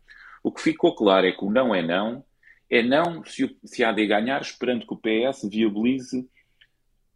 O 0.43 0.51
que 0.51 0.61
ficou 0.61 0.95
claro 0.95 1.25
é 1.25 1.31
que 1.31 1.43
o 1.43 1.51
não 1.51 1.75
é 1.75 1.81
não, 1.81 2.23
é 2.69 2.81
não 2.81 3.23
se, 3.25 3.43
o, 3.43 3.55
se 3.63 3.83
há 3.83 3.91
de 3.91 4.05
ganhar, 4.05 4.41
esperando 4.41 4.85
que 4.85 4.93
o 4.93 4.97
PS 4.97 5.49
viabilize 5.49 6.27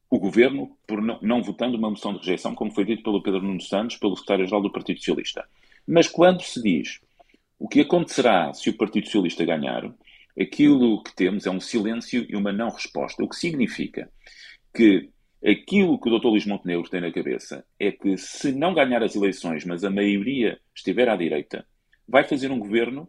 o 0.09 0.19
governo 0.19 0.75
por 0.87 1.01
não, 1.01 1.19
não, 1.21 1.43
votando 1.43 1.77
uma 1.77 1.89
moção 1.89 2.13
de 2.13 2.19
rejeição, 2.19 2.55
como 2.55 2.71
foi 2.71 2.83
dito 2.83 3.03
pelo 3.03 3.21
Pedro 3.21 3.41
Nuno 3.41 3.61
Santos, 3.61 3.97
pelo 3.97 4.15
secretário-geral 4.15 4.61
do 4.61 4.71
Partido 4.71 4.97
Socialista. 4.99 5.47
Mas 5.87 6.07
quando 6.07 6.41
se 6.41 6.61
diz 6.61 6.99
o 7.59 7.67
que 7.67 7.81
acontecerá 7.81 8.53
se 8.53 8.69
o 8.69 8.77
Partido 8.77 9.05
Socialista 9.05 9.45
ganhar, 9.45 9.93
aquilo 10.39 11.03
que 11.03 11.15
temos 11.15 11.45
é 11.45 11.51
um 11.51 11.59
silêncio 11.59 12.25
e 12.27 12.35
uma 12.35 12.51
não 12.51 12.69
resposta, 12.69 13.23
o 13.23 13.29
que 13.29 13.35
significa 13.35 14.09
que 14.73 15.09
aquilo 15.45 15.99
que 15.99 16.09
o 16.09 16.19
Dr. 16.19 16.27
Luís 16.27 16.45
Montenegro 16.45 16.89
tem 16.89 17.01
na 17.01 17.11
cabeça 17.11 17.65
é 17.79 17.91
que 17.91 18.17
se 18.17 18.51
não 18.51 18.73
ganhar 18.73 19.03
as 19.03 19.15
eleições, 19.15 19.65
mas 19.65 19.83
a 19.83 19.89
maioria 19.89 20.59
estiver 20.75 21.09
à 21.09 21.15
direita, 21.15 21.65
vai 22.07 22.23
fazer 22.23 22.51
um 22.51 22.59
governo 22.59 23.07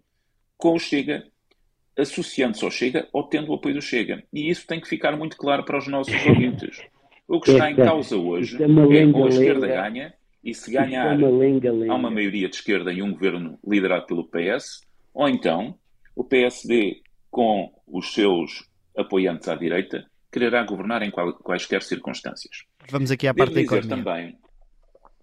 com 0.57 0.75
o 0.75 0.79
Chega, 0.79 1.27
associando-se 1.97 2.65
ao 2.65 2.71
Chega 2.71 3.09
ou 3.13 3.25
tendo 3.25 3.51
o 3.51 3.55
apoio 3.55 3.75
do 3.75 3.83
Chega. 3.83 4.23
E 4.33 4.51
isso 4.51 4.67
tem 4.67 4.81
que 4.81 4.89
ficar 4.89 5.17
muito 5.17 5.37
claro 5.37 5.65
para 5.65 5.79
os 5.79 5.87
nossos 5.87 6.15
ouvintes. 6.27 6.81
O 7.29 7.41
que 7.41 7.53
está 7.53 7.71
em 7.71 7.77
causa 7.77 8.17
hoje 8.17 8.61
é, 8.61 8.67
é 8.67 9.07
ou 9.07 9.27
a 9.27 9.29
esquerda 9.29 9.67
ganha, 9.67 10.13
e 10.43 10.55
se 10.55 10.77
é 10.77 10.81
ganhar 10.81 11.17
há 11.89 11.95
uma 11.95 12.11
maioria 12.11 12.49
de 12.49 12.57
esquerda 12.57 12.93
e 12.93 13.03
um 13.03 13.13
governo 13.13 13.59
liderado 13.65 14.07
pelo 14.07 14.25
PS, 14.25 14.81
ou 15.15 15.29
então 15.29 15.77
o 16.17 16.25
PSD, 16.25 17.03
com 17.31 17.73
os 17.87 18.13
seus 18.13 18.69
apoiantes 18.97 19.49
à 19.49 19.55
direita, 19.55 20.05
quererá 20.33 20.65
governar 20.65 21.03
em 21.03 21.11
quaisquer 21.11 21.83
circunstâncias. 21.83 22.65
Vamos 22.89 23.11
aqui 23.11 23.29
à 23.29 23.35
parte 23.35 23.55
Devo 23.55 23.71
da 23.71 23.77
economia. 23.77 24.05
também 24.05 24.39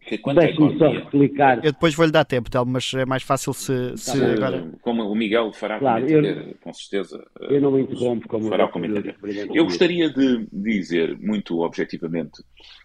que 0.07 0.17
quanto 0.17 0.39
à 0.39 0.45
economia... 0.45 0.99
explicar. 0.99 1.57
Eu 1.57 1.73
depois 1.73 1.93
vou-lhe 1.93 2.11
dar 2.11 2.23
tempo, 2.23 2.49
Telmo, 2.49 2.71
mas 2.71 2.93
é 2.93 3.05
mais 3.05 3.23
fácil 3.23 3.53
se, 3.53 3.97
se 3.97 4.17
Tá, 4.17 4.31
agora... 4.31 4.71
Como 4.81 5.03
o 5.03 5.13
Miguel 5.13 5.51
fará 5.51 5.77
Claro, 5.77 6.05
comentário, 6.07 6.55
com 6.61 6.73
certeza. 6.73 7.27
Eu 7.41 7.59
não 7.59 7.71
me 7.71 7.81
interrompo 7.81 8.27
como 8.27 8.47
fará 8.47 8.65
o 8.65 8.69
comentário. 8.69 9.13
Eu 9.53 9.65
gostaria 9.65 10.09
de 10.09 10.47
dizer, 10.51 11.17
muito 11.19 11.59
objetivamente, 11.59 12.41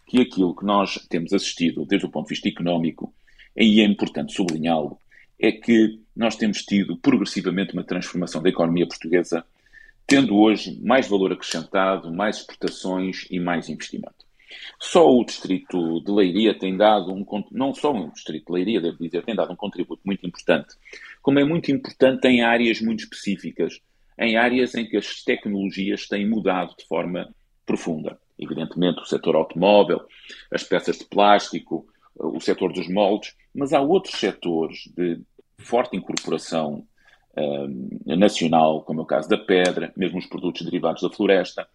que 0.06 0.20
aquilo 0.20 0.54
que 0.54 0.64
nós 0.64 0.96
temos 1.08 1.32
assistido, 1.32 1.86
desde 1.86 2.06
o 2.06 2.10
ponto 2.10 2.26
de 2.26 2.34
vista 2.34 2.48
económico, 2.48 3.14
e 3.56 3.80
é 3.80 3.84
importante 3.84 4.34
sublinhá-lo, 4.34 4.98
é 5.38 5.52
que 5.52 6.00
nós 6.16 6.34
temos 6.34 6.62
tido 6.62 6.96
progressivamente 6.96 7.72
uma 7.72 7.84
transformação 7.84 8.42
da 8.42 8.48
economia 8.48 8.86
portuguesa, 8.86 9.44
tendo 10.06 10.36
hoje 10.36 10.80
mais 10.82 11.08
valor 11.08 11.32
acrescentado, 11.32 12.12
mais 12.12 12.38
exportações 12.38 13.26
e 13.30 13.38
mais 13.38 13.68
investimento. 13.68 14.22
Só 14.78 15.10
o 15.10 15.24
distrito 15.24 16.00
de 16.00 16.10
Leiria 16.10 16.58
tem 16.58 16.76
dado 16.76 17.12
um, 17.12 17.24
não 17.50 17.74
só 17.74 17.92
o 17.92 18.10
distrito 18.10 18.46
de 18.46 18.52
Leiria, 18.52 18.80
devo 18.80 18.98
dizer, 18.98 19.24
tem 19.24 19.34
dado 19.34 19.52
um 19.52 19.56
contributo 19.56 20.02
muito 20.04 20.26
importante, 20.26 20.74
como 21.20 21.38
é 21.38 21.44
muito 21.44 21.70
importante 21.70 22.26
em 22.28 22.42
áreas 22.42 22.80
muito 22.80 23.00
específicas, 23.00 23.80
em 24.18 24.36
áreas 24.36 24.74
em 24.74 24.84
que 24.86 24.96
as 24.96 25.22
tecnologias 25.22 26.06
têm 26.06 26.28
mudado 26.28 26.74
de 26.76 26.86
forma 26.86 27.32
profunda. 27.64 28.18
Evidentemente, 28.38 29.00
o 29.00 29.06
setor 29.06 29.36
automóvel, 29.36 30.00
as 30.50 30.64
peças 30.64 30.98
de 30.98 31.04
plástico, 31.04 31.86
o 32.16 32.40
setor 32.40 32.72
dos 32.72 32.88
moldes, 32.88 33.34
mas 33.54 33.72
há 33.72 33.80
outros 33.80 34.18
setores 34.18 34.90
de 34.96 35.20
forte 35.58 35.96
incorporação 35.96 36.84
eh, 37.34 38.16
nacional, 38.16 38.82
como 38.82 39.00
é 39.00 39.02
o 39.02 39.06
caso 39.06 39.28
da 39.28 39.38
pedra, 39.38 39.92
mesmo 39.96 40.18
os 40.18 40.26
produtos 40.26 40.62
derivados 40.62 41.02
da 41.02 41.10
floresta. 41.10 41.66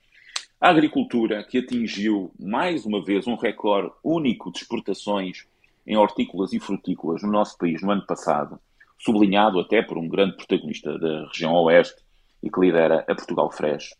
A 0.60 0.70
agricultura, 0.70 1.44
que 1.44 1.60
atingiu 1.60 2.32
mais 2.40 2.84
uma 2.84 3.04
vez 3.04 3.28
um 3.28 3.36
recorde 3.36 3.92
único 4.04 4.52
de 4.52 4.58
exportações 4.58 5.46
em 5.86 5.96
hortícolas 5.96 6.52
e 6.52 6.60
frutícolas 6.60 7.22
no 7.22 7.32
nosso 7.32 7.56
país 7.60 7.80
no 7.84 7.92
ano 7.92 8.04
passado, 8.08 8.60
sublinhado 8.98 9.60
até 9.60 9.84
por 9.84 10.00
um 10.00 10.08
grande 10.08 10.36
protagonista 10.36 10.98
da 10.98 11.28
região 11.28 11.54
oeste 11.54 12.02
e 12.42 12.50
que 12.50 12.60
lidera 12.60 13.06
a 13.08 13.14
Portugal 13.14 13.52
Fresh. 13.52 13.94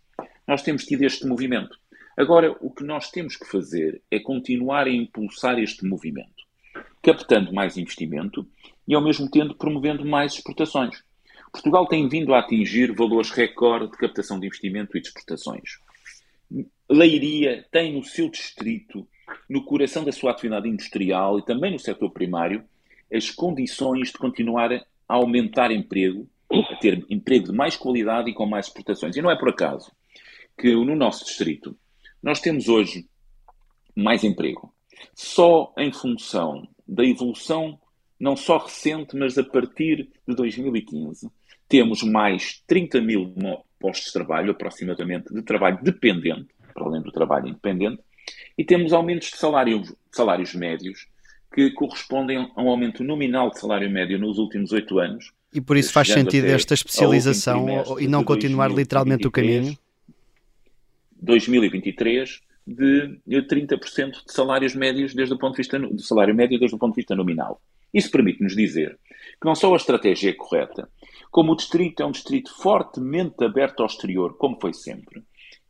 Nós 0.48 0.64
temos 0.64 0.84
tido 0.84 1.04
este 1.04 1.28
movimento. 1.28 1.78
Agora, 2.18 2.58
o 2.60 2.72
que 2.72 2.84
nós 2.84 3.12
temos 3.12 3.36
que 3.36 3.46
fazer 3.46 4.02
é 4.10 4.20
continuar 4.20 4.88
a 4.88 4.92
impulsar 4.92 5.60
este 5.60 5.86
movimento, 5.86 6.44
captando 7.04 7.54
mais 7.54 7.78
investimento 7.78 8.48
e, 8.88 8.96
ao 8.96 9.04
mesmo 9.04 9.30
tempo, 9.30 9.54
promovendo 9.54 10.04
mais 10.04 10.34
exportações. 10.34 11.04
Portugal 11.52 11.86
tem 11.86 12.10
vindo 12.10 12.34
a 12.34 12.40
atingir 12.40 12.96
valores 12.96 13.30
recorde 13.30 13.92
de 13.92 13.98
captação 13.98 14.40
de 14.40 14.48
investimento 14.48 14.98
e 14.98 15.02
de 15.02 15.08
exportações. 15.08 15.86
Leiria 16.90 17.66
tem 17.72 17.94
no 17.94 18.04
seu 18.04 18.30
distrito, 18.30 19.08
no 19.50 19.64
coração 19.64 20.04
da 20.04 20.12
sua 20.12 20.32
atividade 20.32 20.70
industrial 20.70 21.40
e 21.40 21.46
também 21.46 21.72
no 21.72 21.80
setor 21.80 22.10
primário, 22.12 22.64
as 23.12 23.30
condições 23.30 24.12
de 24.12 24.18
continuar 24.18 24.72
a 24.74 24.86
aumentar 25.08 25.72
emprego, 25.72 26.28
a 26.52 26.76
ter 26.76 27.06
emprego 27.10 27.48
de 27.48 27.54
mais 27.54 27.76
qualidade 27.76 28.30
e 28.30 28.34
com 28.34 28.46
mais 28.46 28.68
exportações. 28.68 29.16
E 29.16 29.22
não 29.22 29.32
é 29.32 29.38
por 29.38 29.50
acaso 29.50 29.92
que 30.58 30.74
no 30.74 30.96
nosso 30.96 31.26
distrito 31.26 31.78
nós 32.22 32.40
temos 32.40 32.68
hoje 32.68 33.08
mais 33.96 34.24
emprego. 34.24 34.74
Só 35.14 35.74
em 35.78 35.92
função 35.92 36.68
da 36.88 37.04
evolução, 37.04 37.80
não 38.20 38.36
só 38.36 38.58
recente, 38.58 39.16
mas 39.16 39.38
a 39.38 39.44
partir 39.44 40.10
de 40.28 40.36
2015, 40.36 41.30
temos 41.68 42.02
mais 42.02 42.64
30 42.66 43.02
mil 43.02 43.34
postos 43.80 44.08
de 44.08 44.14
trabalho, 44.14 44.52
aproximadamente, 44.52 45.34
de 45.34 45.42
trabalho 45.42 45.80
dependente, 45.84 46.48
para 46.78 46.86
além 46.86 47.02
do 47.02 47.12
trabalho 47.12 47.48
independente, 47.48 48.00
e 48.56 48.64
temos 48.64 48.94
aumentos 48.94 49.32
de 49.32 49.38
salários, 49.38 49.94
salários 50.12 50.54
médios 50.54 51.08
que 51.54 51.72
correspondem 51.72 52.52
a 52.56 52.62
um 52.62 52.70
aumento 52.70 53.04
nominal 53.04 53.50
de 53.50 53.60
salário 53.60 53.90
médio 53.90 54.20
nos 54.20 54.38
últimos 54.38 54.72
oito 54.72 55.00
anos. 55.00 55.32
E 55.52 55.60
por 55.60 55.76
isso 55.76 55.92
faz 55.92 56.10
sentido 56.10 56.46
esta 56.46 56.74
especialização 56.76 58.00
e 58.00 58.08
não 58.08 58.24
continuar 58.24 58.70
literalmente 58.70 59.26
o 59.26 59.32
2023, 59.32 59.64
caminho. 59.64 59.78
2023 61.20 62.42
de 62.68 63.42
30% 63.44 64.26
de 64.26 64.34
salários 64.34 64.76
médios 64.76 65.16
desde 65.16 65.34
o 65.34 65.38
ponto 65.38 65.54
de 65.54 65.58
vista 65.58 65.80
do 65.80 66.02
salário 66.02 66.36
médio 66.36 66.60
desde 66.60 66.76
o 66.76 66.78
ponto 66.78 66.92
de 66.92 66.98
vista 66.98 67.16
nominal. 67.16 67.62
Isso 67.94 68.12
permite-nos 68.12 68.56
dizer 68.56 69.00
que 69.40 69.48
não 69.48 69.56
só 69.56 69.74
a 69.74 69.78
estratégia 69.78 70.30
é 70.30 70.34
correta, 70.34 70.90
como 71.32 71.54
o 71.54 71.56
distrito 71.56 72.04
é 72.04 72.06
um 72.06 72.12
distrito 72.12 72.54
fortemente 72.54 73.44
aberto 73.44 73.80
ao 73.80 73.86
exterior, 73.88 74.36
como 74.38 74.60
foi 74.60 74.74
sempre, 74.74 75.17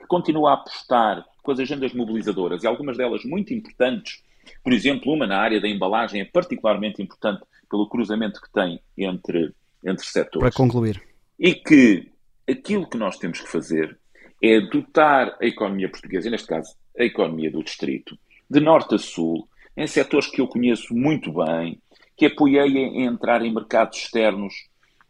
continua 0.07 0.51
a 0.51 0.53
apostar 0.55 1.25
com 1.43 1.51
as 1.51 1.59
agendas 1.59 1.93
mobilizadoras 1.93 2.63
e 2.63 2.67
algumas 2.67 2.97
delas 2.97 3.23
muito 3.23 3.53
importantes, 3.53 4.21
por 4.63 4.73
exemplo, 4.73 5.11
uma 5.13 5.27
na 5.27 5.37
área 5.39 5.59
da 5.61 5.67
embalagem 5.67 6.21
é 6.21 6.25
particularmente 6.25 7.01
importante 7.01 7.43
pelo 7.69 7.87
cruzamento 7.89 8.41
que 8.41 8.51
tem 8.51 8.79
entre, 8.97 9.53
entre 9.83 10.05
setores 10.05 10.39
Para 10.39 10.51
concluir. 10.51 11.01
e 11.39 11.53
que 11.53 12.09
aquilo 12.49 12.89
que 12.89 12.97
nós 12.97 13.17
temos 13.17 13.41
que 13.41 13.49
fazer 13.49 13.97
é 14.41 14.61
dotar 14.61 15.35
a 15.41 15.45
economia 15.45 15.89
portuguesa, 15.89 16.27
e 16.27 16.31
neste 16.31 16.47
caso 16.47 16.73
a 16.97 17.03
economia 17.03 17.51
do 17.51 17.63
distrito, 17.63 18.17
de 18.49 18.59
norte 18.59 18.95
a 18.95 18.97
sul, 18.97 19.47
em 19.75 19.85
setores 19.87 20.27
que 20.29 20.39
eu 20.41 20.47
conheço 20.47 20.93
muito 20.95 21.31
bem, 21.33 21.81
que 22.15 22.25
apoiei 22.25 22.77
em 22.77 23.03
entrar 23.05 23.43
em 23.43 23.53
mercados 23.53 23.97
externos, 23.99 24.53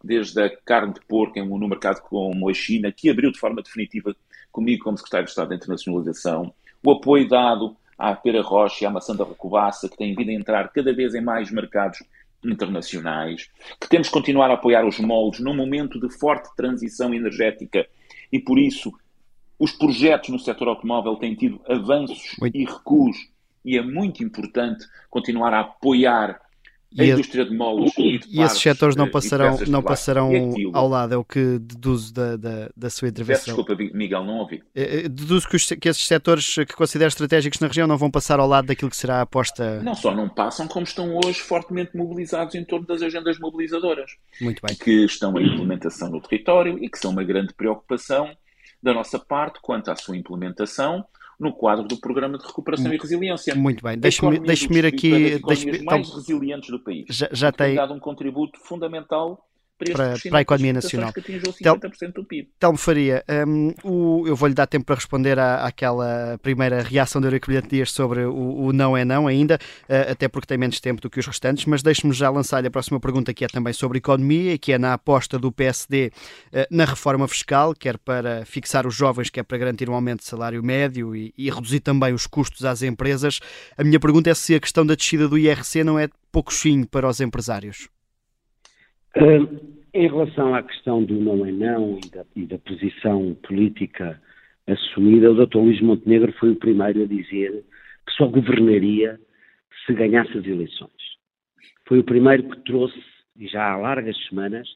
desde 0.04 0.42
a 0.42 0.50
carne 0.66 0.94
de 0.94 1.01
porco 1.08 1.38
em- 1.39 1.48
no 1.48 1.68
mercado 1.68 2.01
como 2.01 2.50
a 2.50 2.54
China, 2.54 2.92
que 2.92 3.10
abriu 3.10 3.32
de 3.32 3.39
forma 3.39 3.62
definitiva 3.62 4.16
comigo 4.58 4.84
como 4.84 4.98
secretário 4.98 5.26
de 5.26 5.30
Estado 5.30 5.50
da 5.50 5.56
Internacionalização, 5.56 6.52
o 6.84 6.92
apoio 6.92 7.30
dado 7.30 7.78
à 7.96 8.16
Pera 8.16 8.42
Rocha 8.42 8.84
e 8.84 8.88
à 8.88 8.90
Maçã 8.90 9.16
da 9.16 9.24
Recobaça, 9.24 9.88
que 9.88 9.96
têm 9.96 10.16
vindo 10.16 10.32
a 10.32 10.34
entrar 10.34 10.70
cada 10.70 10.92
vez 10.92 11.14
em 11.14 11.22
mais 11.22 11.52
mercados 11.52 12.00
internacionais, 12.44 13.50
que 13.80 13.88
temos 13.88 14.08
que 14.08 14.14
continuar 14.14 14.50
a 14.50 14.56
apoiar 14.56 14.84
os 14.84 15.00
moldes 15.00 15.42
num 15.42 15.56
momento 15.56 16.00
de 16.00 16.10
forte 16.18 16.50
transição 16.56 17.14
energética 17.14 17.88
e, 18.32 18.40
por 18.40 18.58
isso, 18.58 18.92
os 19.60 19.72
projetos 19.72 20.30
no 20.30 20.40
setor 20.40 20.70
automóvel 20.70 21.18
têm 21.18 21.36
tido 21.36 21.62
avanços 21.70 22.36
Muito. 22.40 22.58
e 22.58 22.66
recuos 22.66 23.16
e 23.64 23.78
é 23.78 23.84
muito 23.84 24.24
importante 24.24 24.88
continuar 25.08 25.54
a 25.54 25.60
apoiar 25.60 26.42
a 26.98 27.03
E, 27.03 27.12
indústria 27.12 27.44
de 27.46 27.56
molos 27.56 27.91
e, 27.98 28.17
de 28.20 28.27
e 28.38 28.41
esses 28.41 28.60
setores 28.62 28.96
não 28.96 29.06
eh, 29.06 29.10
passarão, 29.10 29.58
não 29.67 29.84
passarão 29.84 30.27
aquilo- 30.51 30.72
ao 30.75 30.88
lado, 30.88 31.13
é 31.13 31.17
o 31.17 31.24
que 31.24 31.60
deduzo 31.60 32.13
da, 32.13 32.38
da, 32.38 32.70
da 32.75 32.89
sua 32.89 33.08
Peço 33.08 33.22
intervenção. 33.22 33.56
desculpa, 33.56 33.75
Miguel, 33.94 34.24
não 34.24 34.38
ouvi. 34.38 34.63
Eh, 34.74 35.00
eh, 35.06 35.10
Deduzo 35.10 35.48
que, 35.50 35.56
os- 35.58 35.65
que 35.67 35.89
esses 35.89 36.06
setores 36.08 36.56
que 36.56 36.74
considero 36.75 37.10
estratégicos 37.10 37.60
na 37.60 37.67
região 37.67 37.88
não 37.88 37.98
vão 37.98 38.10
passar 38.10 38.39
ao 38.39 38.48
lado 38.48 38.67
daquilo 38.67 38.89
que 38.89 38.98
será 38.98 39.17
a 39.17 39.22
aposta. 39.22 39.82
Não 39.84 39.96
só 39.96 40.15
não 40.15 40.29
passam, 40.29 40.67
como 40.67 40.86
estão 40.86 41.20
hoje 41.25 41.39
fortemente 41.41 41.96
mobilizados 41.96 42.56
em 42.56 42.63
torno 42.63 42.86
das 42.88 43.01
agendas 43.01 43.38
mobilizadoras. 43.39 44.12
Muito 44.39 44.62
bem. 44.65 44.75
que 44.75 45.06
estão 45.06 45.38
em 45.39 45.46
implementação 45.53 46.10
no 46.10 46.22
território 46.22 46.77
e 46.82 46.89
que 46.89 46.98
são 46.98 47.12
uma 47.12 47.24
grande 47.24 47.53
preocupação 47.53 48.29
da 48.82 48.94
nossa 48.94 49.17
parte 49.20 49.60
quanto 49.62 49.89
à 49.91 49.96
sua 49.96 50.15
implementação 50.15 51.03
no 51.39 51.53
quadro 51.53 51.88
do 51.88 51.98
Programa 51.98 52.38
de 52.38 52.46
Recuperação 52.46 52.91
e 52.94 52.98
Resiliência. 52.98 53.53
Muito 53.56 53.84
bem. 53.84 53.98
Deixe-me 53.98 54.39
deixe 54.39 54.74
ir 54.74 54.86
aqui. 54.86 55.08
economias 55.08 55.41
deixe-me- 55.48 55.86
mais 55.86 56.08
então, 56.08 56.17
resilientes 56.20 56.70
do 56.70 56.79
país. 56.79 57.06
já, 57.10 57.29
já 57.32 57.51
tem. 57.51 57.75
dado 57.75 57.94
um 57.94 58.00
contributo 58.00 58.60
fundamental 58.60 59.48
para, 59.78 60.18
para, 60.18 60.38
a 60.40 60.42
economia 60.42 60.74
nacional. 60.74 61.14
Que 61.14 61.20
atingiu 61.20 61.54
50% 61.54 62.14
do 62.14 62.24
PIB. 62.24 62.50
Telmo 62.60 62.78
Faria, 62.78 63.24
um, 63.48 63.74
o, 63.84 64.28
eu 64.28 64.36
vou-lhe 64.36 64.56
dar 64.56 64.66
tempo 64.66 64.86
para 64.86 64.96
responder 64.96 65.38
à, 65.38 65.66
àquela 65.66 66.40
primeira 66.42 66.82
reação 66.82 67.22
do 67.22 67.28
Eurico 67.28 67.48
Brilhante 67.48 67.70
Dias 67.70 67.92
sobre 67.92 68.26
o, 68.26 68.34
o, 68.34 68.74
não 68.74 68.98
é 68.98 69.06
não 69.06 69.28
ainda, 69.28 69.56
uh, 69.56 70.12
até 70.12 70.28
porque 70.28 70.48
tem 70.48 70.58
menos 70.58 70.80
tempo 70.80 71.02
do 71.02 71.10
que 71.10 71.20
os 71.20 71.28
restantes, 71.28 71.66
mas 71.66 71.84
deixe-me 71.84 72.14
já 72.14 72.30
lançar-lhe 72.30 72.68
a 72.68 72.72
próxima 72.72 73.00
pergunta, 73.00 73.34
que 73.34 73.46
é 73.46 73.48
também 73.48 73.74
sobre 73.74 74.00
economia 74.00 74.54
e 74.54 74.58
que 74.58 74.74
é 74.74 74.78
na 74.78 74.94
aposta 74.94 75.38
do 75.38 75.52
PSD 75.52 76.12
uh, 76.52 76.66
na 76.72 76.86
reforma 76.86 77.28
fiscal, 77.28 77.74
quer 77.74 77.98
para 77.98 78.46
fixar 78.46 78.88
os 78.88 78.96
jovens, 78.96 79.30
quer 79.30 79.44
para 79.44 79.58
garantir 79.58 79.90
um 79.90 79.94
aumento 79.94 80.22
de 80.22 80.26
salário 80.26 80.64
médio 80.64 81.16
e, 81.16 81.34
e 81.38 81.50
reduzir 81.50 81.82
também 81.82 82.14
os 82.14 82.26
custos 82.26 82.66
às 82.66 82.82
empresas. 82.82 83.40
A 83.78 83.84
minha 83.84 84.00
pergunta 84.00 84.30
é 84.30 84.34
se 84.34 84.56
a 84.56 84.60
questão 84.60 84.86
da 84.86 84.96
descida 84.96 85.28
do 85.28 85.38
IRC 85.38 85.84
não 85.84 86.00
é 86.00 86.10
pouco 86.32 86.52
chinho 86.54 86.88
para 86.88 87.08
os 87.08 87.22
empresários. 87.22 87.90
Em 89.94 90.08
relação 90.08 90.54
à 90.54 90.62
questão 90.62 91.04
do 91.04 91.16
não 91.16 91.44
é 91.46 91.52
não 91.52 91.98
e 91.98 92.10
da, 92.10 92.26
e 92.36 92.46
da 92.46 92.60
posição 92.60 93.36
política 93.48 94.22
assumida, 94.68 95.32
o 95.32 95.46
Dr. 95.46 95.58
Luís 95.58 95.82
Montenegro 95.82 96.32
foi 96.34 96.52
o 96.52 96.56
primeiro 96.56 97.02
a 97.04 97.08
dizer 97.08 97.64
que 98.06 98.14
só 98.14 98.28
governaria 98.28 99.20
se 99.86 99.94
ganhasse 99.94 100.38
as 100.38 100.46
eleições. 100.46 100.92
Foi 101.88 102.00
o 102.00 102.04
primeiro 102.04 102.44
que 102.44 102.60
trouxe, 102.64 103.02
e 103.36 103.48
já 103.48 103.72
há 103.72 103.78
largas 103.78 104.16
semanas, 104.28 104.68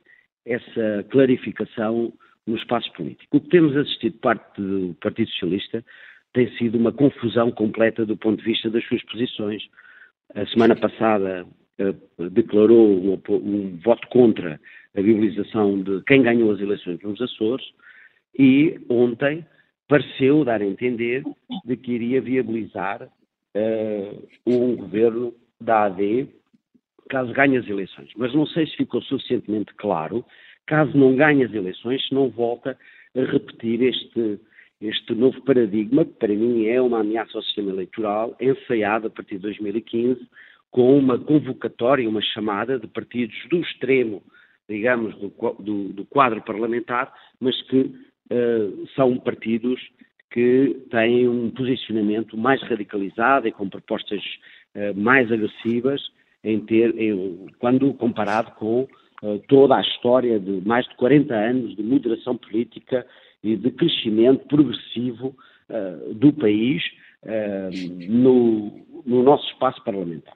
essa 0.46 1.06
clarificação 1.12 2.12
no 2.48 2.56
espaço 2.56 2.92
político. 2.94 3.38
O 3.38 3.42
que 3.42 3.50
temos 3.50 3.78
assistido 3.78 4.18
parte 4.20 4.60
do 4.60 4.96
Partido 5.02 5.30
Socialista 5.32 5.86
tem 6.34 6.50
sido 6.58 6.80
uma 6.80 6.92
confusão 6.92 7.52
completa 7.52 8.06
do 8.06 8.18
ponto 8.18 8.40
de 8.40 8.46
vista 8.46 8.70
das 8.70 8.84
suas 8.88 9.04
posições. 9.04 9.62
A 10.34 10.46
semana 10.48 10.76
passada 10.76 11.46
declarou 12.32 13.20
um, 13.30 13.80
voto 13.84 14.08
contra 14.10 14.60
a 14.96 15.02
viabilização 15.02 15.82
de 15.82 16.02
quem 16.04 16.22
ganhou 16.22 16.52
as 16.52 16.60
eleições 16.60 17.00
nos 17.02 17.22
Açores 17.22 17.66
e 18.38 18.80
ontem 18.90 19.46
pareceu 19.88 20.44
dar 20.44 20.62
a 20.62 20.66
entender 20.66 21.24
de 21.66 21.76
que 21.76 21.92
iria 21.92 22.22
viabilizar 22.22 23.04
uh, 23.04 24.28
um 24.46 24.76
governo 24.76 25.34
da 25.60 25.86
AD 25.86 26.28
caso 27.10 27.34
ganhe 27.34 27.58
as 27.58 27.68
eleições. 27.68 28.10
Mas 28.16 28.34
não 28.34 28.46
sei 28.48 28.66
se 28.68 28.78
ficou 28.78 29.02
suficientemente 29.02 29.74
claro, 29.76 30.26
caso 30.66 30.98
não 30.98 31.16
ganhe 31.16 31.44
as 31.44 31.54
eleições, 31.54 32.08
se 32.08 32.16
não 32.16 32.30
volta 32.30 32.78
a 33.16 33.20
repetir 33.20 33.82
este, 33.84 34.40
este 34.80 35.14
novo 35.14 35.42
paradigma, 35.42 36.06
que 36.06 36.14
para 36.14 36.34
mim 36.34 36.66
é 36.66 36.82
uma 36.82 37.02
ameaça 37.02 37.38
ao 37.38 37.44
sistema 37.44 37.72
eleitoral, 37.72 38.36
ensaiado 38.40 39.08
a 39.08 39.10
partir 39.10 39.36
de 39.36 39.42
2015, 39.42 40.22
com 40.72 40.98
uma 40.98 41.20
convocatória, 41.20 42.08
uma 42.10 42.22
chamada 42.22 42.80
de 42.80 42.88
partidos 42.88 43.36
do 43.50 43.60
extremo, 43.60 44.24
digamos, 44.68 45.14
do, 45.16 45.30
do, 45.60 45.90
do 45.90 46.06
quadro 46.06 46.42
parlamentar, 46.42 47.14
mas 47.40 47.62
que 47.64 47.78
uh, 47.78 48.88
são 48.96 49.18
partidos 49.18 49.82
que 50.32 50.78
têm 50.90 51.28
um 51.28 51.52
posicionamento 51.52 52.38
mais 52.38 52.62
radicalizado 52.64 53.50
e 53.50 53.52
com 53.52 53.70
propostas 53.70 54.22
uh, 54.76 54.98
mais 54.98 55.30
agressivas 55.30 56.02
em 56.42 56.62
ter, 56.62 56.98
em, 56.98 57.48
quando 57.60 57.94
comparado 57.96 58.52
com 58.52 58.88
uh, 59.22 59.40
toda 59.50 59.76
a 59.76 59.82
história 59.82 60.40
de 60.40 60.66
mais 60.66 60.88
de 60.88 60.96
40 60.96 61.34
anos 61.36 61.76
de 61.76 61.84
moderação 61.84 62.38
política 62.38 63.06
e 63.44 63.58
de 63.58 63.72
crescimento 63.72 64.48
progressivo 64.48 65.36
do 66.16 66.34
país 66.34 66.84
no, 68.10 68.86
no 69.06 69.24
nosso 69.24 69.48
espaço 69.48 69.82
parlamentar. 69.86 70.36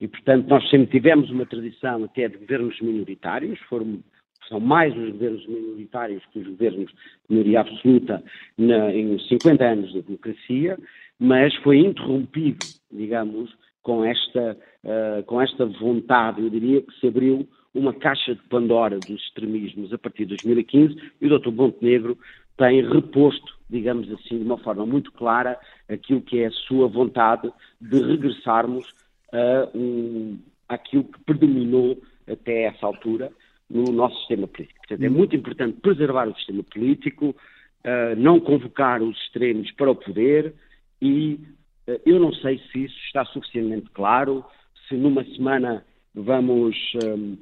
E, 0.00 0.08
portanto, 0.08 0.46
nós 0.48 0.68
sempre 0.68 0.88
tivemos 0.88 1.30
uma 1.30 1.46
tradição 1.46 2.04
até 2.04 2.28
de 2.28 2.36
governos 2.38 2.78
minoritários, 2.80 3.58
foram, 3.68 4.00
são 4.48 4.60
mais 4.60 4.96
os 4.96 5.10
governos 5.12 5.46
minoritários 5.46 6.22
que 6.32 6.40
os 6.40 6.46
governos 6.48 6.90
de 6.90 7.34
maioria 7.34 7.60
absoluta 7.60 8.22
na, 8.58 8.94
em 8.94 9.18
50 9.18 9.64
anos 9.64 9.92
de 9.92 10.02
democracia, 10.02 10.78
mas 11.18 11.54
foi 11.56 11.78
interrompido, 11.78 12.66
digamos, 12.92 13.50
com 13.82 14.04
esta, 14.04 14.58
uh, 14.84 15.22
com 15.24 15.40
esta 15.40 15.64
vontade, 15.64 16.42
eu 16.42 16.50
diria 16.50 16.82
que 16.82 16.92
se 17.00 17.06
abriu 17.06 17.48
uma 17.72 17.94
caixa 17.94 18.34
de 18.34 18.42
Pandora 18.48 18.98
dos 18.98 19.22
extremismos 19.22 19.92
a 19.92 19.98
partir 19.98 20.24
de 20.24 20.36
2015 20.36 20.96
e 21.20 21.26
o 21.26 21.38
Dr. 21.38 21.50
Montenegro 21.50 22.18
tem 22.56 22.82
reposto, 22.82 23.54
digamos 23.68 24.10
assim, 24.12 24.38
de 24.38 24.44
uma 24.44 24.58
forma 24.58 24.84
muito 24.86 25.12
clara 25.12 25.58
aquilo 25.88 26.22
que 26.22 26.40
é 26.40 26.46
a 26.46 26.50
sua 26.50 26.88
vontade 26.88 27.52
de 27.80 28.00
regressarmos 28.00 28.92
a 29.32 29.68
um, 29.74 30.38
aquilo 30.68 31.04
que 31.04 31.20
predominou 31.24 32.00
até 32.30 32.64
essa 32.64 32.86
altura 32.86 33.30
no 33.68 33.84
nosso 33.92 34.16
sistema 34.20 34.46
político. 34.46 34.78
Portanto, 34.78 35.02
é 35.02 35.08
muito 35.08 35.36
importante 35.36 35.80
preservar 35.80 36.28
o 36.28 36.34
sistema 36.36 36.62
político, 36.64 37.30
uh, 37.30 38.16
não 38.16 38.40
convocar 38.40 39.02
os 39.02 39.16
extremos 39.22 39.70
para 39.72 39.90
o 39.90 39.96
poder 39.96 40.54
e 41.00 41.40
uh, 41.88 42.00
eu 42.04 42.20
não 42.20 42.32
sei 42.32 42.60
se 42.70 42.84
isso 42.84 42.98
está 43.06 43.24
suficientemente 43.26 43.90
claro, 43.90 44.44
se 44.88 44.94
numa 44.94 45.24
semana 45.24 45.84
vamos 46.14 46.76
um, 47.04 47.36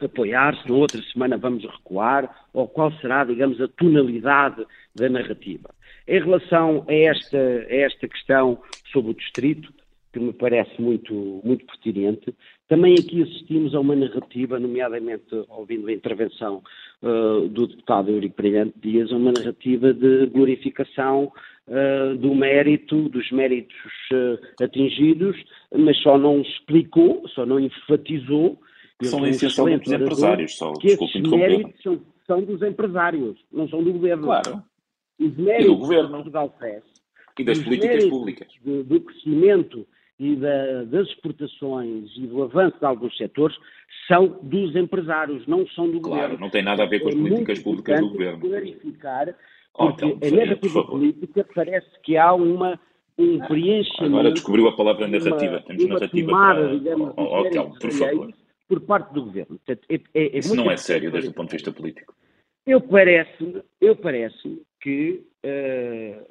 apoiar, 0.00 0.56
se 0.56 0.68
na 0.68 0.76
outra 0.76 1.00
semana 1.12 1.36
vamos 1.36 1.64
recuar, 1.64 2.46
ou 2.52 2.66
qual 2.66 2.92
será, 2.94 3.24
digamos, 3.24 3.60
a 3.60 3.68
tonalidade 3.68 4.66
da 4.94 5.08
narrativa. 5.08 5.70
Em 6.08 6.18
relação 6.20 6.84
a 6.88 6.92
esta, 6.92 7.38
a 7.38 7.74
esta 7.74 8.08
questão 8.08 8.60
sobre 8.90 9.12
o 9.12 9.14
distrito, 9.14 9.72
que 10.12 10.18
me 10.18 10.32
parece 10.32 10.80
muito, 10.80 11.40
muito 11.44 11.64
pertinente. 11.66 12.34
Também 12.68 12.94
aqui 12.94 13.22
assistimos 13.22 13.74
a 13.74 13.80
uma 13.80 13.94
narrativa, 13.94 14.58
nomeadamente 14.58 15.44
ouvindo 15.48 15.88
a 15.88 15.92
intervenção 15.92 16.62
uh, 17.02 17.48
do 17.48 17.66
deputado 17.66 18.10
Eurico 18.10 18.36
Brilhante 18.36 18.74
Dias, 18.80 19.10
uma 19.12 19.32
narrativa 19.32 19.92
de 19.92 20.26
glorificação 20.26 21.32
uh, 21.68 22.16
do 22.16 22.34
mérito, 22.34 23.08
dos 23.08 23.30
méritos 23.30 23.76
uh, 24.12 24.64
atingidos, 24.64 25.36
mas 25.76 25.96
só 25.98 26.18
não 26.18 26.40
explicou, 26.40 27.26
só 27.28 27.46
não 27.46 27.60
enfatizou. 27.60 28.58
São 29.02 29.26
essencialmente 29.26 29.84
dos 29.84 29.92
empresários, 29.94 30.56
só. 30.56 30.72
Que 30.74 30.88
esses 30.88 31.22
méritos 31.22 31.82
são, 31.82 32.00
são, 32.26 32.42
dos 32.42 32.60
empresários, 32.62 33.38
não 33.50 33.66
são 33.68 33.82
do 33.82 33.92
governo. 33.92 34.24
Claro. 34.24 34.62
Os 35.18 35.36
méritos 35.36 35.64
e 35.64 35.68
do 35.68 35.76
governo. 35.76 36.10
Portugal 36.10 36.54
fez, 36.58 36.82
e 37.38 37.44
das 37.44 37.58
políticas 37.60 38.04
públicas. 38.04 38.48
do 38.62 39.00
crescimento 39.00 39.86
e 40.20 40.36
da, 40.36 40.84
das 40.84 41.08
exportações 41.08 42.10
e 42.14 42.26
do 42.26 42.42
avanço 42.42 42.78
de 42.78 42.84
alguns 42.84 43.16
setores 43.16 43.56
são 44.06 44.38
dos 44.42 44.76
empresários, 44.76 45.46
não 45.46 45.66
são 45.68 45.90
do 45.90 45.98
claro, 45.98 46.22
governo. 46.22 46.38
não 46.40 46.50
tem 46.50 46.62
nada 46.62 46.82
a 46.82 46.86
ver 46.86 47.00
com 47.00 47.08
as 47.08 47.14
é 47.14 47.18
políticas 47.18 47.58
públicas 47.60 48.00
do 48.00 48.10
governo. 48.10 48.40
clarificar, 48.40 49.34
porque 49.72 50.04
oh, 50.04 50.10
então, 50.10 50.18
a 50.22 50.36
narrativa 50.44 50.84
política 50.84 51.48
parece 51.54 51.88
que 52.02 52.18
há 52.18 52.34
uma, 52.34 52.78
um 53.16 53.38
preenchimento... 53.46 54.04
Agora 54.04 54.30
descobriu 54.32 54.68
a 54.68 54.76
palavra 54.76 55.08
narrativa, 55.08 55.52
uma, 55.52 55.62
temos 55.62 55.84
uma 55.84 55.94
narrativa 55.94 56.26
tomada, 56.28 56.60
para... 56.60 56.78
digamos, 56.78 57.14
oh, 57.16 57.40
oh, 57.40 57.50
calma, 57.50 57.78
por 57.78 57.90
favor. 57.90 58.34
Por 58.68 58.80
parte 58.82 59.14
do 59.14 59.24
governo. 59.24 59.58
Portanto, 59.58 59.86
é, 59.88 59.94
é, 59.94 60.36
é 60.36 60.38
Isso 60.38 60.54
não 60.54 60.70
é 60.70 60.76
sério 60.76 61.10
desde 61.10 61.30
o 61.30 61.32
ponto 61.32 61.48
de 61.48 61.56
vista 61.56 61.72
político. 61.72 62.14
Eu 62.66 62.80
parece-me 62.82 63.62
eu 63.80 63.96
parece 63.96 64.62
que 64.82 65.24
uh, 65.44 66.26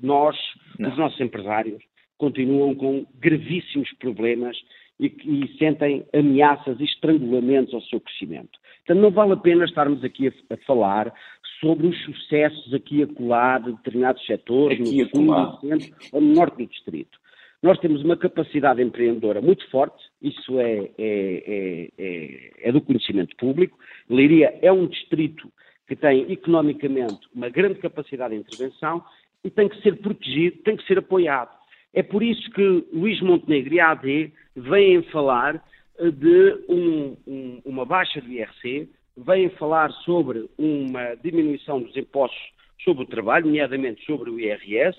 nós, 0.00 0.36
não. 0.78 0.90
os 0.90 0.96
nossos 0.96 1.20
empresários, 1.20 1.82
continuam 2.18 2.74
com 2.74 3.06
gravíssimos 3.18 3.92
problemas 3.98 4.56
e, 4.98 5.06
e, 5.06 5.58
sentem 5.58 6.04
ameaças 6.12 6.78
e 6.78 6.84
estrangulamentos 6.84 7.74
ao 7.74 7.82
seu 7.82 8.00
crescimento. 8.00 8.58
Portanto, 8.86 9.02
não 9.02 9.10
vale 9.10 9.32
a 9.32 9.36
pena 9.36 9.64
estarmos 9.64 10.04
aqui 10.04 10.28
a, 10.28 10.54
a 10.54 10.56
falar 10.58 11.12
sobre 11.60 11.86
os 11.86 12.04
sucessos 12.04 12.72
aqui 12.74 13.02
a 13.02 13.06
colar 13.06 13.60
de 13.60 13.72
determinados 13.72 14.24
setores, 14.26 14.80
aqui 14.80 15.02
no 15.02 15.08
sul, 15.08 15.24
no 15.24 15.60
centro 15.60 15.96
ou 16.12 16.20
no 16.20 16.34
norte 16.34 16.58
do 16.58 16.66
distrito. 16.66 17.18
Nós 17.62 17.78
temos 17.78 18.04
uma 18.04 18.16
capacidade 18.16 18.82
empreendedora 18.82 19.40
muito 19.40 19.68
forte, 19.70 20.04
isso 20.20 20.60
é, 20.60 20.90
é, 20.98 20.98
é, 20.98 21.88
é, 21.98 22.68
é 22.68 22.72
do 22.72 22.80
conhecimento 22.80 23.34
público. 23.36 23.78
Leiria 24.08 24.54
é 24.60 24.70
um 24.70 24.86
distrito 24.86 25.50
que 25.88 25.96
tem 25.96 26.30
economicamente 26.30 27.20
uma 27.34 27.48
grande 27.48 27.78
capacidade 27.78 28.34
de 28.34 28.40
intervenção 28.40 29.02
e 29.42 29.50
tem 29.50 29.68
que 29.68 29.80
ser 29.80 29.96
protegido, 29.96 30.58
tem 30.58 30.76
que 30.76 30.86
ser 30.86 30.98
apoiado. 30.98 31.56
É 31.94 32.02
por 32.02 32.22
isso 32.22 32.50
que 32.50 32.84
Luís 32.92 33.20
Montenegro 33.20 33.74
e 33.74 33.80
a 33.80 33.92
AD 33.92 34.32
vêm 34.56 35.02
falar 35.04 35.64
eh, 35.98 36.10
de 36.10 36.64
um, 36.68 37.16
um, 37.26 37.62
uma 37.64 37.86
baixa 37.86 38.20
do 38.20 38.30
IRC, 38.30 38.88
vêm 39.16 39.48
falar 39.50 39.90
sobre 40.04 40.50
uma 40.58 41.14
diminuição 41.14 41.80
dos 41.80 41.96
impostos 41.96 42.52
sobre 42.82 43.04
o 43.04 43.06
trabalho, 43.06 43.46
nomeadamente 43.46 44.04
sobre 44.04 44.28
o 44.28 44.40
IRS, 44.40 44.98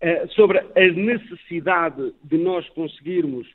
eh, 0.00 0.26
sobre 0.28 0.58
a 0.58 0.92
necessidade 0.92 2.14
de 2.24 2.38
nós 2.38 2.66
conseguirmos 2.70 3.46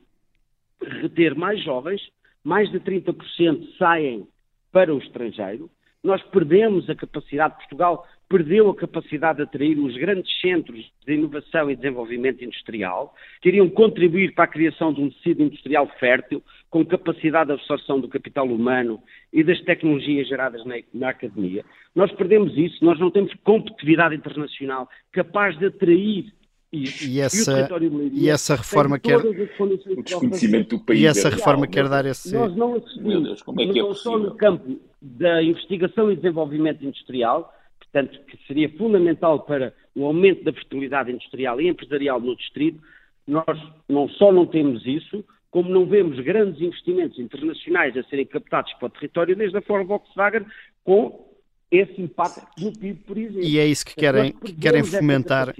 reter 0.79 1.35
mais 1.35 1.61
jovens, 1.63 2.01
mais 2.43 2.71
de 2.71 2.79
30% 2.79 3.77
saem 3.77 4.27
para 4.71 4.93
o 4.93 4.99
estrangeiro, 4.99 5.69
nós 6.03 6.21
perdemos 6.23 6.89
a 6.89 6.95
capacidade, 6.95 7.55
Portugal 7.55 8.07
perdeu 8.29 8.69
a 8.69 8.75
capacidade 8.75 9.37
de 9.37 9.43
atrair 9.43 9.77
os 9.79 9.97
grandes 9.97 10.29
centros 10.39 10.85
de 11.05 11.13
inovação 11.13 11.69
e 11.69 11.75
desenvolvimento 11.75 12.43
industrial, 12.43 13.13
que 13.41 13.49
iriam 13.49 13.67
contribuir 13.67 14.33
para 14.33 14.43
a 14.43 14.47
criação 14.47 14.93
de 14.93 15.01
um 15.01 15.09
tecido 15.09 15.41
industrial 15.41 15.89
fértil, 15.99 16.41
com 16.69 16.85
capacidade 16.85 17.47
de 17.47 17.53
absorção 17.53 17.99
do 17.99 18.07
capital 18.07 18.47
humano 18.47 19.01
e 19.33 19.43
das 19.43 19.59
tecnologias 19.61 20.27
geradas 20.27 20.63
na, 20.63 20.75
na 20.93 21.09
academia. 21.09 21.65
Nós 21.95 22.11
perdemos 22.11 22.55
isso, 22.55 22.85
nós 22.85 22.99
não 22.99 23.09
temos 23.09 23.33
competitividade 23.43 24.15
internacional 24.15 24.87
capaz 25.11 25.57
de 25.57 25.65
atrair 25.65 26.31
e, 26.71 26.83
e, 27.07 27.19
essa, 27.19 27.67
e, 27.81 28.25
e 28.25 28.29
essa 28.29 28.55
reforma 28.55 28.99
quer 28.99 29.17
o 29.17 30.03
desconhecimento 30.03 30.77
do 30.77 30.85
país 30.85 31.01
e 31.01 31.07
essa 31.07 31.27
reforma 31.27 31.65
quer 31.65 31.89
dar 31.89 32.05
esse 32.05 32.31
nós 32.31 32.55
não 32.55 32.75
assistimos 32.75 33.23
Deus, 33.23 33.41
é 33.41 33.65
que 33.73 33.79
é 33.79 33.81
não 33.81 33.93
só 33.95 34.19
no 34.19 34.35
campo 34.35 34.79
da 35.01 35.41
investigação 35.41 36.11
e 36.11 36.15
desenvolvimento 36.15 36.85
industrial 36.85 37.53
portanto 37.79 38.19
que 38.25 38.37
seria 38.45 38.69
fundamental 38.77 39.41
para 39.41 39.73
o 39.95 40.05
aumento 40.05 40.43
da 40.43 40.53
fertilidade 40.53 41.11
industrial 41.11 41.59
e 41.61 41.67
empresarial 41.67 42.19
no 42.19 42.35
distrito 42.35 42.79
nós 43.27 43.57
não 43.87 44.09
só 44.09 44.31
não 44.31 44.45
temos 44.45 44.85
isso 44.85 45.23
como 45.51 45.69
não 45.69 45.85
vemos 45.85 46.19
grandes 46.19 46.61
investimentos 46.61 47.17
internacionais 47.19 47.97
a 47.97 48.03
serem 48.03 48.25
captados 48.25 48.71
para 48.73 48.85
o 48.85 48.89
território 48.89 49.35
desde 49.35 49.57
a 49.57 49.61
Ford 49.61 49.87
Volkswagen 49.87 50.45
com 50.83 51.27
esse 51.71 52.01
impacto 52.01 52.41
no 52.59 52.71
PIB, 52.71 52.99
por 53.05 53.17
exemplo. 53.17 53.43
E 53.43 53.59
é 53.59 53.65
isso 53.65 53.85
que 53.85 53.95
querem, 53.95 54.31
que 54.31 54.53
querem 54.53 54.83
fomentar 54.83 55.53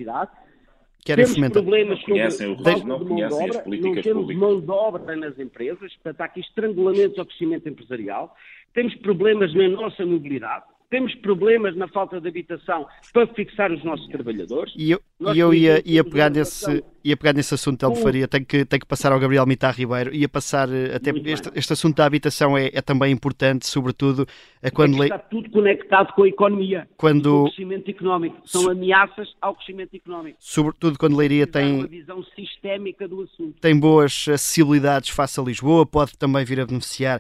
querem 1.06 1.26
temos 1.26 1.38
fomentar. 1.38 1.64
problemas 1.64 2.00
sobre 2.00 2.14
conhecem 2.14 2.48
o 2.48 2.56
risco, 2.56 2.88
não 2.88 3.06
conhecem 3.06 3.38
obra, 3.38 3.58
as 3.58 3.64
políticas 3.64 3.96
não 3.96 4.04
temos 4.04 4.22
públicas. 4.22 4.42
mão 4.42 4.62
de 4.62 4.72
obra 4.72 5.16
nas 5.16 5.40
empresas, 5.40 5.94
portanto 5.96 6.22
há 6.22 6.26
aqui 6.26 6.40
estrangulamentos 6.42 7.18
ao 7.18 7.26
crescimento 7.26 7.70
empresarial, 7.70 8.36
temos 8.74 8.96
problemas 8.96 9.54
na 9.54 9.68
nossa 9.68 10.06
mobilidade, 10.06 10.66
temos 10.90 11.14
problemas 11.16 11.76
na 11.76 11.88
falta 11.88 12.20
de 12.20 12.28
habitação 12.28 12.88
para 13.14 13.28
fixar 13.28 13.72
os 13.72 13.84
nossos 13.84 14.08
trabalhadores. 14.08 14.74
E 14.78 14.92
eu, 14.92 15.02
e 15.20 15.40
eu 15.40 15.54
ia, 15.54 15.82
ia, 15.86 16.02
pegar 16.02 16.30
nesse, 16.30 16.84
ia 17.04 17.18
pegar 17.18 17.34
nesse 17.34 17.54
assunto, 17.54 17.94
Faria, 17.96 18.28
tenho 18.28 18.46
que, 18.46 18.64
tenho 18.64 18.80
que 18.80 18.88
passar 18.88 19.12
ao 19.12 19.20
Gabriel 19.20 19.46
Mitar 19.46 19.76
Ribeiro, 19.76 20.16
ia 20.16 20.30
passar, 20.30 20.70
eh, 20.72 20.96
até 20.96 21.12
este, 21.12 21.52
este, 21.54 21.74
assunto 21.74 21.98
da 21.98 22.06
habitação 22.06 22.58
é, 22.58 22.68
é 22.74 22.82
também 22.82 23.12
importante, 23.12 23.68
sobretudo 23.68 24.26
a 24.64 24.72
quando... 24.72 25.04
É 25.04 25.08
está 25.08 25.20
tudo 25.20 25.50
conectado 25.50 26.14
com 26.14 26.24
a 26.24 26.28
economia, 26.28 26.88
quando... 26.96 27.30
com 27.30 27.42
o 27.42 27.46
crescimento 27.48 27.92
económico, 27.92 28.38
são 28.46 28.62
so... 28.62 28.72
ameaças 28.72 29.28
ao 29.42 29.56
crescimento 29.56 29.94
económico. 29.94 30.38
Sobretudo 30.40 30.98
quando 30.98 31.18
Leiria 31.18 31.46
tem... 31.46 31.80
uma 31.80 31.88
visão 31.88 32.24
sistémica 32.36 33.06
do 33.06 33.24
assunto. 33.24 33.60
Tem 33.60 33.78
boas 33.78 34.26
acessibilidades 34.30 35.10
face 35.10 35.38
a 35.38 35.44
Lisboa, 35.44 35.86
pode 35.86 36.18
também 36.18 36.46
vir 36.46 36.62
a 36.62 36.66
beneficiar 36.66 37.20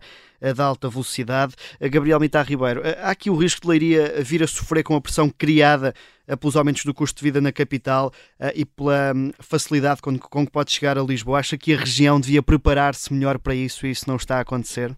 da 0.55 0.63
alta 0.63 0.87
velocidade. 0.87 1.53
Gabriel 1.81 2.19
Mitar 2.19 2.45
Ribeiro, 2.45 2.81
há 3.01 3.11
aqui 3.11 3.29
o 3.29 3.35
risco 3.35 3.61
de 3.61 3.67
Leiria 3.67 4.23
vir 4.23 4.41
a 4.41 4.47
sofrer 4.47 4.83
com 4.83 4.95
a 4.95 5.01
pressão 5.01 5.29
criada 5.29 5.93
eh, 5.93 6.18
pelos 6.35 6.55
aumentos 6.55 6.85
do 6.85 6.93
custo 6.93 7.19
de 7.19 7.23
vida 7.23 7.41
na 7.41 7.51
capital 7.51 8.11
eh, 8.39 8.53
e 8.55 8.65
pela 8.65 9.13
hum, 9.15 9.31
facilidade 9.39 10.01
com 10.01 10.17
que 10.17 10.51
pode 10.51 10.71
chegar 10.71 10.97
a 10.97 11.03
Lisboa. 11.03 11.39
Acha 11.39 11.57
que 11.57 11.73
a 11.73 11.77
região 11.77 12.19
devia 12.19 12.41
preparar-se 12.41 13.13
melhor 13.13 13.39
para 13.39 13.55
isso 13.55 13.85
e 13.85 13.91
isso 13.91 14.07
não 14.07 14.15
está 14.15 14.37
a 14.37 14.41
acontecer? 14.41 14.95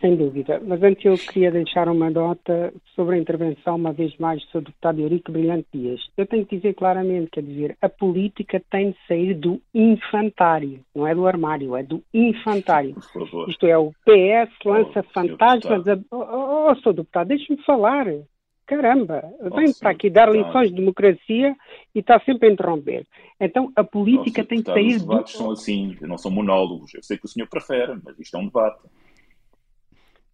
Sem 0.00 0.16
dúvida. 0.16 0.60
Mas 0.64 0.82
antes 0.82 1.04
eu 1.04 1.14
queria 1.14 1.50
deixar 1.50 1.88
uma 1.88 2.08
nota 2.08 2.72
sobre 2.94 3.16
a 3.16 3.18
intervenção, 3.18 3.74
uma 3.74 3.92
vez 3.92 4.16
mais, 4.18 4.40
do 4.52 4.60
deputado 4.60 5.00
Eurico 5.00 5.32
Brilhante 5.32 5.66
Dias. 5.72 6.00
Eu 6.16 6.26
tenho 6.26 6.46
que 6.46 6.56
dizer 6.56 6.74
claramente, 6.74 7.30
quer 7.32 7.42
dizer, 7.42 7.76
a 7.82 7.88
política 7.88 8.62
tem 8.70 8.92
de 8.92 8.96
sair 9.08 9.34
do 9.34 9.60
infantário, 9.74 10.80
não 10.94 11.06
é 11.06 11.14
do 11.14 11.26
armário, 11.26 11.76
é 11.76 11.82
do 11.82 12.02
infantário. 12.12 12.94
Isto 13.48 13.66
é, 13.66 13.76
o 13.76 13.90
PS 14.04 14.52
lança 14.64 15.00
oh, 15.00 15.12
fantasmas. 15.12 15.88
A... 15.88 15.98
Oh, 16.12 16.70
oh, 16.70 16.74
sou 16.76 16.92
deputado, 16.92 17.28
deixe-me 17.28 17.60
falar. 17.64 18.06
Caramba, 18.66 19.22
vem 19.54 19.72
para 19.74 19.90
aqui 19.90 20.08
dar 20.08 20.30
lições 20.30 20.70
de 20.70 20.76
democracia 20.76 21.54
e 21.94 21.98
está 21.98 22.18
sempre 22.20 22.48
a 22.48 22.52
interromper. 22.52 23.06
Então 23.38 23.70
a 23.76 23.84
política 23.84 24.42
tem 24.42 24.60
de 24.60 24.72
sair. 24.72 24.96
Os 24.96 25.02
debates 25.02 25.34
do... 25.34 25.38
são 25.38 25.50
assim, 25.50 25.96
não 26.00 26.16
são 26.16 26.30
monólogos. 26.30 26.94
Eu 26.94 27.02
sei 27.02 27.18
que 27.18 27.26
o 27.26 27.28
senhor 27.28 27.46
prefere, 27.46 27.98
mas 28.02 28.18
isto 28.18 28.36
é 28.36 28.40
um 28.40 28.46
debate. 28.46 28.80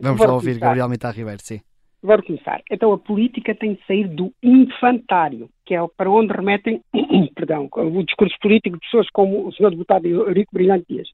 Vamos 0.01 0.19
Vou 0.19 0.29
lá 0.29 0.35
ouvir 0.35 0.51
começar. 0.51 0.67
Gabriel 0.67 0.89
Mitar 0.89 1.15
Ribeiro, 1.15 1.43
sim. 1.43 1.61
Vou 2.03 2.23
começar. 2.23 2.63
Então 2.71 2.93
a 2.93 2.99
política 2.99 3.55
tem 3.55 3.75
de 3.75 3.85
sair 3.85 4.09
do 4.09 4.33
infantário, 4.43 5.51
que 5.67 5.75
é 5.75 5.81
para 5.97 6.11
onde 6.11 6.33
remetem, 6.33 6.81
perdão, 7.35 7.69
o 7.73 8.03
discurso 8.05 8.37
político 8.41 8.77
de 8.77 8.81
pessoas 8.81 9.09
como 9.11 9.47
o 9.47 9.53
senhor 9.53 9.71
deputado 9.71 10.07
Eurico 10.07 10.55
Brilhante 10.55 10.87
Dias. 10.89 11.09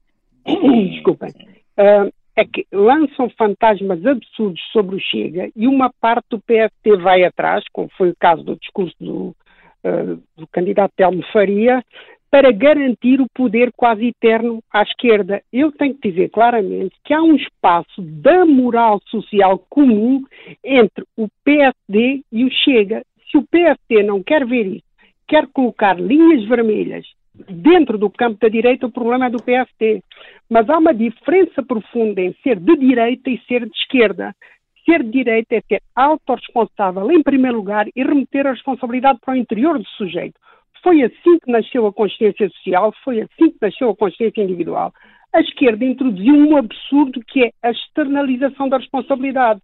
Desculpem. 0.45 1.31
Uh, 1.77 2.11
é 2.37 2.45
que 2.45 2.67
lançam 2.71 3.29
fantasmas 3.31 4.05
absurdos 4.05 4.61
sobre 4.71 4.95
o 4.95 4.99
Chega 4.99 5.49
e 5.55 5.67
uma 5.67 5.91
parte 5.99 6.27
do 6.29 6.39
PST 6.39 7.01
vai 7.01 7.23
atrás, 7.23 7.65
como 7.73 7.89
foi 7.97 8.11
o 8.11 8.15
caso 8.15 8.43
do 8.43 8.55
discurso 8.55 8.95
do, 8.99 9.35
uh, 9.83 10.21
do 10.37 10.45
candidato 10.51 10.93
Telmo 10.95 11.23
Faria, 11.33 11.83
para 12.29 12.51
garantir 12.51 13.19
o 13.19 13.27
poder 13.33 13.71
quase 13.75 14.09
eterno 14.09 14.61
à 14.71 14.83
esquerda. 14.83 15.41
Eu 15.51 15.71
tenho 15.71 15.95
que 15.95 16.11
dizer 16.11 16.29
claramente 16.29 16.95
que 17.03 17.11
há 17.11 17.23
um 17.23 17.35
espaço 17.35 17.99
da 18.01 18.45
moral 18.45 19.01
social 19.07 19.57
comum 19.67 20.23
entre 20.63 21.03
o 21.17 21.27
PSD 21.43 22.21
e 22.31 22.45
o 22.45 22.51
Chega. 22.51 23.01
Se 23.31 23.37
o 23.37 23.47
PSD 23.47 24.03
não 24.03 24.21
quer 24.21 24.45
ver 24.45 24.67
isso, 24.67 24.85
quer 25.27 25.47
colocar 25.47 25.99
linhas 25.99 26.47
vermelhas 26.47 27.07
dentro 27.49 27.97
do 27.97 28.09
campo 28.09 28.37
da 28.39 28.47
direita, 28.47 28.87
o 28.87 28.91
problema 28.91 29.27
é 29.27 29.29
do 29.29 29.41
PSD. 29.41 30.01
Mas 30.49 30.69
há 30.69 30.77
uma 30.77 30.93
diferença 30.93 31.63
profunda 31.63 32.21
em 32.21 32.33
ser 32.43 32.59
de 32.59 32.75
direita 32.77 33.29
e 33.29 33.39
ser 33.47 33.65
de 33.65 33.75
esquerda. 33.75 34.35
Ser 34.85 35.03
de 35.03 35.11
direita 35.11 35.55
é 35.55 35.61
ser 35.61 35.81
autorresponsável, 35.95 37.11
em 37.11 37.21
primeiro 37.21 37.57
lugar, 37.57 37.87
e 37.95 38.03
remeter 38.03 38.47
a 38.47 38.51
responsabilidade 38.51 39.19
para 39.23 39.33
o 39.33 39.37
interior 39.37 39.77
do 39.77 39.87
sujeito. 39.89 40.39
Foi 40.81 41.01
assim 41.03 41.39
que 41.39 41.51
nasceu 41.51 41.85
a 41.85 41.93
consciência 41.93 42.49
social, 42.49 42.93
foi 43.03 43.21
assim 43.21 43.49
que 43.51 43.57
nasceu 43.61 43.89
a 43.89 43.95
consciência 43.95 44.41
individual. 44.41 44.93
A 45.33 45.41
esquerda 45.41 45.83
introduziu 45.83 46.33
um 46.33 46.55
absurdo 46.55 47.19
que 47.27 47.45
é 47.45 47.51
a 47.61 47.71
externalização 47.71 48.69
da 48.69 48.77
responsabilidade. 48.77 49.61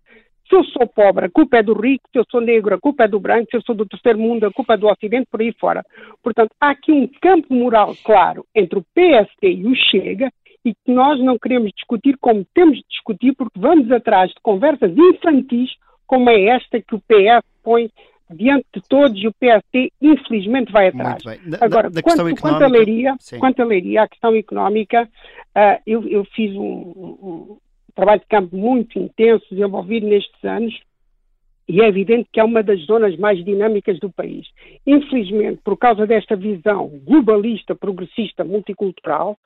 Se 0.47 0.55
eu 0.55 0.63
sou 0.65 0.87
pobre, 0.87 1.25
a 1.25 1.29
culpa 1.29 1.57
é 1.57 1.63
do 1.63 1.73
rico, 1.73 2.09
se 2.11 2.19
eu 2.19 2.25
sou 2.29 2.41
negro, 2.41 2.75
a 2.75 2.79
culpa 2.79 3.05
é 3.05 3.07
do 3.07 3.19
branco, 3.19 3.47
se 3.49 3.57
eu 3.57 3.61
sou 3.61 3.73
do 3.73 3.85
terceiro 3.85 4.19
mundo, 4.19 4.45
a 4.45 4.51
culpa 4.51 4.73
é 4.73 4.77
do 4.77 4.87
Ocidente, 4.87 5.27
por 5.31 5.41
aí 5.41 5.53
fora. 5.53 5.83
Portanto, 6.21 6.51
há 6.59 6.71
aqui 6.71 6.91
um 6.91 7.09
campo 7.21 7.53
moral 7.53 7.93
claro 8.03 8.45
entre 8.53 8.79
o 8.79 8.85
PSD 8.93 9.53
e 9.53 9.65
o 9.65 9.75
Chega 9.75 10.31
e 10.65 10.73
que 10.73 10.91
nós 10.91 11.19
não 11.19 11.37
queremos 11.37 11.71
discutir 11.71 12.17
como 12.19 12.45
temos 12.53 12.77
de 12.77 12.85
discutir, 12.89 13.33
porque 13.35 13.59
vamos 13.59 13.91
atrás 13.91 14.29
de 14.29 14.39
conversas 14.41 14.91
infantis 14.95 15.71
como 16.05 16.29
é 16.29 16.45
esta 16.45 16.81
que 16.81 16.95
o 16.95 16.99
PS 16.99 17.43
põe 17.63 17.89
diante 18.29 18.65
de 18.73 18.81
todos 18.87 19.21
e 19.21 19.27
o 19.27 19.33
PSD 19.33 19.91
infelizmente 20.01 20.71
vai 20.71 20.87
atrás. 20.87 21.23
Da, 21.23 21.57
Agora, 21.61 21.89
da 21.89 22.01
quanto, 22.01 22.21
económica, 22.21 22.41
quanto, 22.41 22.63
a 22.63 22.67
Leiria, 22.67 23.15
quanto 23.39 23.61
a 23.61 23.65
Leiria, 23.65 24.03
a 24.03 24.07
questão 24.07 24.35
económica, 24.35 25.03
uh, 25.55 25.81
eu, 25.85 26.07
eu, 26.07 26.25
fiz 26.25 26.55
um, 26.55 26.61
um, 26.61 27.57
trabalho 27.95 28.21
de 28.21 28.27
campo 28.27 28.55
muito 28.55 28.97
intenso, 28.97 29.45
desenvolvido 29.49 30.07
nestes 30.07 30.43
anos, 30.43 30.73
e 31.67 31.81
é 31.81 31.87
evidente 31.87 32.27
que 32.31 32.39
é 32.39 32.43
uma 32.43 32.61
das 32.61 32.81
zonas 32.81 33.15
mais 33.17 33.43
dinâmicas 33.43 33.99
do 33.99 34.11
país. 34.11 34.47
Infelizmente, 34.85 35.61
por 35.63 35.77
causa 35.77 36.05
desta 36.05 36.35
visão 36.35 36.89
globalista, 37.05 37.73
progressista, 37.73 38.43
multicultural, 38.43 39.37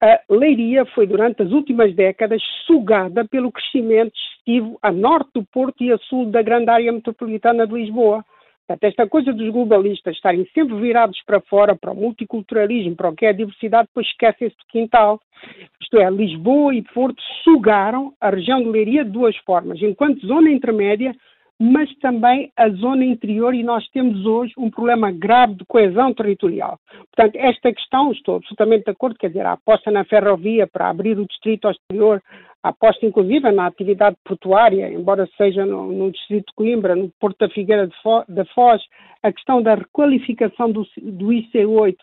a 0.00 0.20
Leiria 0.30 0.86
foi, 0.86 1.06
durante 1.06 1.42
as 1.42 1.50
últimas 1.50 1.94
décadas, 1.94 2.40
sugada 2.66 3.24
pelo 3.24 3.50
crescimento 3.50 4.12
excessivo 4.14 4.78
a 4.80 4.92
norte 4.92 5.30
do 5.34 5.44
Porto 5.44 5.82
e 5.82 5.92
a 5.92 5.98
sul 5.98 6.26
da 6.26 6.40
grande 6.40 6.70
área 6.70 6.92
metropolitana 6.92 7.66
de 7.66 7.74
Lisboa. 7.74 8.24
Portanto, 8.66 8.84
esta 8.84 9.08
coisa 9.08 9.32
dos 9.32 9.50
globalistas 9.50 10.14
estarem 10.14 10.46
sempre 10.54 10.76
virados 10.76 11.20
para 11.26 11.40
fora, 11.40 11.74
para 11.74 11.90
o 11.90 11.96
multiculturalismo, 11.96 12.94
para 12.94 13.08
o 13.08 13.14
que 13.14 13.26
é 13.26 13.30
a 13.30 13.32
diversidade, 13.32 13.88
depois 13.88 14.06
esquecem-se 14.06 14.56
do 14.56 14.64
quintal. 14.68 15.20
Isto 15.88 16.00
é, 16.00 16.10
Lisboa 16.10 16.74
e 16.74 16.82
Porto 16.82 17.18
sugaram 17.42 18.12
a 18.20 18.28
região 18.28 18.62
de 18.62 18.68
Leiria 18.68 19.06
de 19.06 19.10
duas 19.10 19.34
formas. 19.38 19.80
Enquanto 19.80 20.26
zona 20.26 20.50
intermédia, 20.50 21.16
mas 21.58 21.88
também 21.96 22.52
a 22.54 22.68
zona 22.68 23.06
interior 23.06 23.54
e 23.54 23.62
nós 23.62 23.88
temos 23.88 24.26
hoje 24.26 24.52
um 24.58 24.70
problema 24.70 25.10
grave 25.10 25.54
de 25.54 25.64
coesão 25.64 26.12
territorial. 26.12 26.78
Portanto, 27.16 27.36
esta 27.36 27.72
questão, 27.72 28.12
estou 28.12 28.36
absolutamente 28.36 28.84
de 28.84 28.90
acordo, 28.90 29.16
quer 29.18 29.28
dizer, 29.28 29.46
a 29.46 29.52
aposta 29.52 29.90
na 29.90 30.04
ferrovia 30.04 30.66
para 30.66 30.90
abrir 30.90 31.18
o 31.18 31.26
distrito 31.26 31.64
ao 31.64 31.72
exterior, 31.72 32.22
a 32.62 32.68
aposta 32.68 33.06
inclusive 33.06 33.50
na 33.50 33.66
atividade 33.66 34.18
portuária, 34.22 34.92
embora 34.92 35.26
seja 35.38 35.64
no, 35.64 35.90
no 35.90 36.12
distrito 36.12 36.48
de 36.48 36.54
Coimbra, 36.54 36.94
no 36.94 37.10
Porto 37.18 37.38
da 37.38 37.48
Figueira 37.48 37.88
da 38.28 38.44
Foz 38.44 38.82
a 39.22 39.32
questão 39.32 39.62
da 39.62 39.74
requalificação 39.74 40.70
do, 40.70 40.86
do 40.98 41.28
IC8 41.28 41.96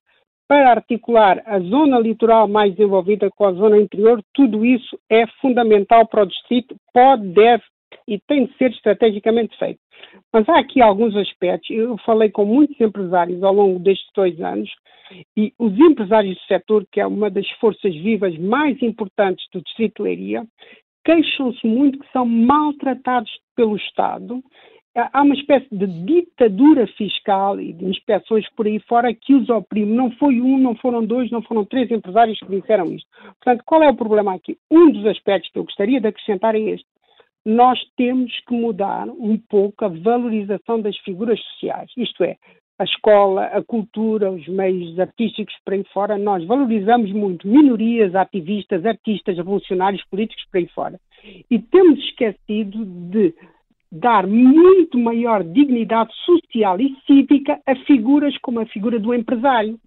para 0.47 0.71
articular 0.71 1.41
a 1.45 1.60
zona 1.60 1.99
litoral 1.99 2.47
mais 2.47 2.73
desenvolvida 2.75 3.29
com 3.31 3.45
a 3.45 3.53
zona 3.53 3.77
interior, 3.77 4.21
tudo 4.34 4.65
isso 4.65 4.97
é 5.10 5.25
fundamental 5.41 6.08
para 6.08 6.23
o 6.23 6.27
distrito, 6.27 6.75
pode, 6.93 7.27
deve 7.29 7.63
e 8.08 8.19
tem 8.27 8.45
de 8.45 8.55
ser 8.58 8.71
estrategicamente 8.71 9.58
feito. 9.58 9.79
Mas 10.31 10.47
há 10.47 10.60
aqui 10.60 10.81
alguns 10.81 11.15
aspectos. 11.15 11.69
Eu 11.69 11.97
falei 11.99 12.29
com 12.29 12.45
muitos 12.45 12.79
empresários 12.79 13.41
ao 13.41 13.53
longo 13.53 13.79
destes 13.79 14.10
dois 14.13 14.39
anos 14.39 14.69
e 15.36 15.53
os 15.58 15.77
empresários 15.79 16.36
do 16.36 16.41
setor, 16.43 16.86
que 16.91 16.99
é 16.99 17.08
uma 17.08 17.29
das 17.29 17.49
forças 17.60 17.93
vivas 17.95 18.38
mais 18.38 18.81
importantes 18.81 19.45
do 19.51 19.62
Distrito 19.62 19.97
de 19.97 20.03
Leiria, 20.03 20.45
queixam-se 21.03 21.65
muito 21.65 21.99
que 21.99 22.12
são 22.12 22.25
maltratados 22.25 23.31
pelo 23.55 23.75
Estado 23.75 24.43
há 24.95 25.21
uma 25.21 25.36
espécie 25.36 25.67
de 25.71 25.88
ditadura 26.05 26.88
fiscal 26.88 27.60
e 27.60 27.73
de 27.73 27.86
inspeções 27.86 28.49
por 28.55 28.65
aí 28.65 28.79
fora 28.79 29.13
que 29.13 29.34
os 29.34 29.49
oprime. 29.49 29.91
Não 29.93 30.12
foi 30.12 30.39
um, 30.39 30.58
não 30.58 30.75
foram 30.75 31.05
dois, 31.05 31.29
não 31.29 31.41
foram 31.41 31.65
três 31.65 31.91
empresários 31.91 32.39
que 32.39 32.60
disseram 32.60 32.86
isto. 32.86 33.08
Portanto, 33.43 33.63
qual 33.65 33.84
é 33.84 33.89
o 33.89 33.95
problema 33.95 34.34
aqui? 34.34 34.58
Um 34.71 34.89
dos 34.91 35.05
aspectos 35.05 35.51
que 35.51 35.60
eu 35.60 35.65
gostaria 35.65 35.99
de 35.99 36.08
acrescentar 36.08 36.55
é 36.55 36.60
este. 36.60 36.88
Nós 37.45 37.79
temos 37.95 38.31
que 38.47 38.55
mudar 38.55 39.08
um 39.08 39.38
pouco 39.38 39.86
a 39.86 39.89
valorização 39.89 40.81
das 40.81 40.97
figuras 40.99 41.39
sociais. 41.39 41.91
Isto 41.95 42.23
é, 42.23 42.38
a 42.79 42.84
escola, 42.84 43.45
a 43.45 43.63
cultura, 43.63 44.31
os 44.31 44.47
meios 44.47 44.99
artísticos 44.99 45.55
por 45.63 45.73
aí 45.73 45.84
fora, 45.93 46.17
nós 46.17 46.43
valorizamos 46.45 47.12
muito 47.12 47.47
minorias, 47.47 48.15
ativistas, 48.15 48.86
artistas, 48.86 49.38
revolucionários 49.38 50.03
políticos 50.05 50.43
por 50.51 50.58
aí 50.58 50.67
fora. 50.67 50.99
E 51.49 51.60
temos 51.60 51.99
esquecido 51.99 52.86
de 52.86 53.34
dar 53.99 54.27
muito 54.27 54.99
maior 54.99 55.43
dignidade 55.43 56.13
social 56.25 56.79
e 56.79 56.95
cívica 57.08 57.60
a 57.65 57.75
figuras 57.86 58.38
como 58.39 58.60
a 58.60 58.65
figura 58.65 58.99
do 58.99 59.13
empresário, 59.13 59.79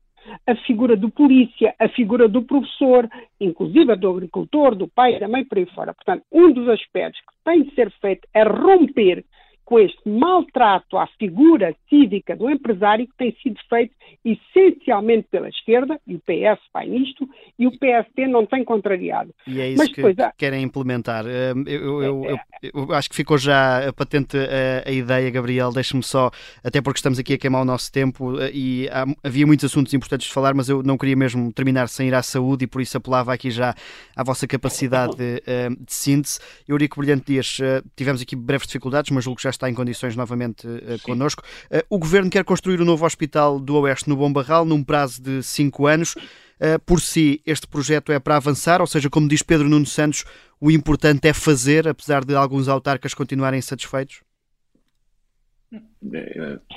a 0.47 0.55
figura 0.57 0.97
do 0.97 1.11
polícia, 1.11 1.75
a 1.79 1.89
figura 1.89 2.29
do 2.29 2.43
professor, 2.43 3.09
inclusive 3.41 3.93
a 3.93 3.95
do 3.95 4.11
agricultor, 4.11 4.75
do 4.75 4.89
pai, 4.89 5.19
da 5.19 5.29
mãe, 5.29 5.45
por 5.45 5.59
aí 5.59 5.67
fora. 5.67 5.95
Portanto, 5.95 6.25
um 6.33 6.53
dos 6.53 6.69
aspectos 6.69 7.21
que 7.21 7.45
tem 7.45 7.63
de 7.65 7.75
ser 7.75 7.91
feito 8.01 8.27
é 8.35 8.43
romper 8.43 9.25
com 9.69 9.79
este 9.79 10.01
maltrato 10.09 10.97
à 10.97 11.07
figura 11.19 11.77
cívica 11.91 12.35
do 12.35 12.49
empresário 12.49 13.07
que 13.07 13.15
tem 13.19 13.37
sido 13.43 13.61
feito 13.69 13.95
essencialmente 14.25 15.29
pela 15.31 15.47
esquerda, 15.47 16.01
e 16.07 16.15
o 16.15 16.21
PS 16.21 16.59
vai 16.73 16.89
nisto, 16.89 17.29
e 17.59 17.67
o 17.67 17.79
PSD 17.79 18.27
não 18.27 18.47
tem 18.47 18.65
contrariado. 18.65 19.35
E 19.47 19.61
é 19.61 19.69
isso 19.69 19.77
Mas, 19.77 19.89
que 19.91 20.03
depois, 20.03 20.17
querem 20.39 20.63
implementar. 20.63 21.27
Hum, 21.27 21.65
eu, 21.67 22.03
eu, 22.03 22.25
eu, 22.25 22.39
eu, 22.63 22.93
acho 22.95 23.11
que 23.11 23.17
ficou 23.17 23.37
já 23.37 23.93
patente 23.95 24.39
a, 24.39 24.89
a 24.89 24.91
ideia, 24.91 25.31
Gabriel, 25.31 25.71
deixe-me 25.71 26.03
só, 26.03 26.31
até 26.65 26.81
porque 26.81 26.99
estamos 26.99 27.19
aqui 27.19 27.35
a 27.35 27.39
queimar 27.39 27.61
o 27.61 27.67
nosso 27.67 27.93
tempo 27.93 28.41
eh, 28.41 28.51
e 28.55 28.89
há, 28.91 29.05
havia 29.23 29.47
muitos 29.47 29.67
assuntos 29.67 29.93
importantes 29.93 30.29
de 30.29 30.33
falar, 30.33 30.55
mas 30.55 30.71
eu 30.71 30.83
não 30.83 30.97
queria 30.97 31.17
mesmo 31.17 31.53
terminar 31.53 31.91
sem 31.91 32.09
ir 32.09 32.15
à 32.15 32.23
saúde 32.23 32.65
e 32.65 32.67
por 32.67 32.81
isso 32.81 32.97
apelava 32.97 33.35
aqui 33.35 33.51
já 33.51 33.75
à 34.17 34.25
vossa 34.25 34.47
capacidade 34.47 35.15
de, 35.15 35.43
hum, 35.47 35.77
de 35.85 35.93
síntese. 35.93 36.41
Eurico 36.67 37.01
Brilhante 37.01 37.27
Dias, 37.27 37.59
eh, 37.61 37.83
tivemos 37.95 38.23
aqui 38.23 38.35
breves 38.35 38.67
dificuldades, 38.67 39.11
mas 39.11 39.25
julgo 39.25 39.37
que 39.37 39.43
já 39.43 39.51
está 39.59 39.69
em 39.69 39.75
condições 39.75 40.17
novamente 40.17 40.67
uh, 40.67 41.03
connosco. 41.03 41.43
Uh, 41.65 41.83
o 41.91 41.99
Governo 41.99 42.31
quer 42.31 42.45
construir 42.45 42.79
o 42.81 42.85
um 42.85 42.87
novo 42.87 43.05
hospital 43.05 43.59
do 43.59 43.77
Oeste 43.81 44.09
no 44.09 44.17
Bom 44.17 44.33
Barral 44.33 44.65
num 44.65 44.83
prazo 44.83 45.21
de 45.21 45.43
cinco 45.43 45.87
anos. 45.87 46.15
Uh, 46.15 46.79
por 46.87 47.01
si, 47.01 47.43
este 47.45 47.67
projeto 47.67 48.13
é 48.13 48.19
para 48.19 48.37
avançar, 48.37 48.81
ou 48.81 48.87
seja, 48.87 49.11
como 49.11 49.29
diz 49.29 49.43
Pedro 49.43 49.69
Nuno 49.69 49.87
Santos, 49.87 50.25
o 50.61 50.71
importante 50.71 51.29
é 51.29 51.33
fazer, 51.33 51.87
apesar 51.87 52.25
de 52.25 52.35
alguns 52.35 52.69
autarcas 52.69 53.15
continuarem 53.15 53.59
insatisfeitos? 53.59 54.23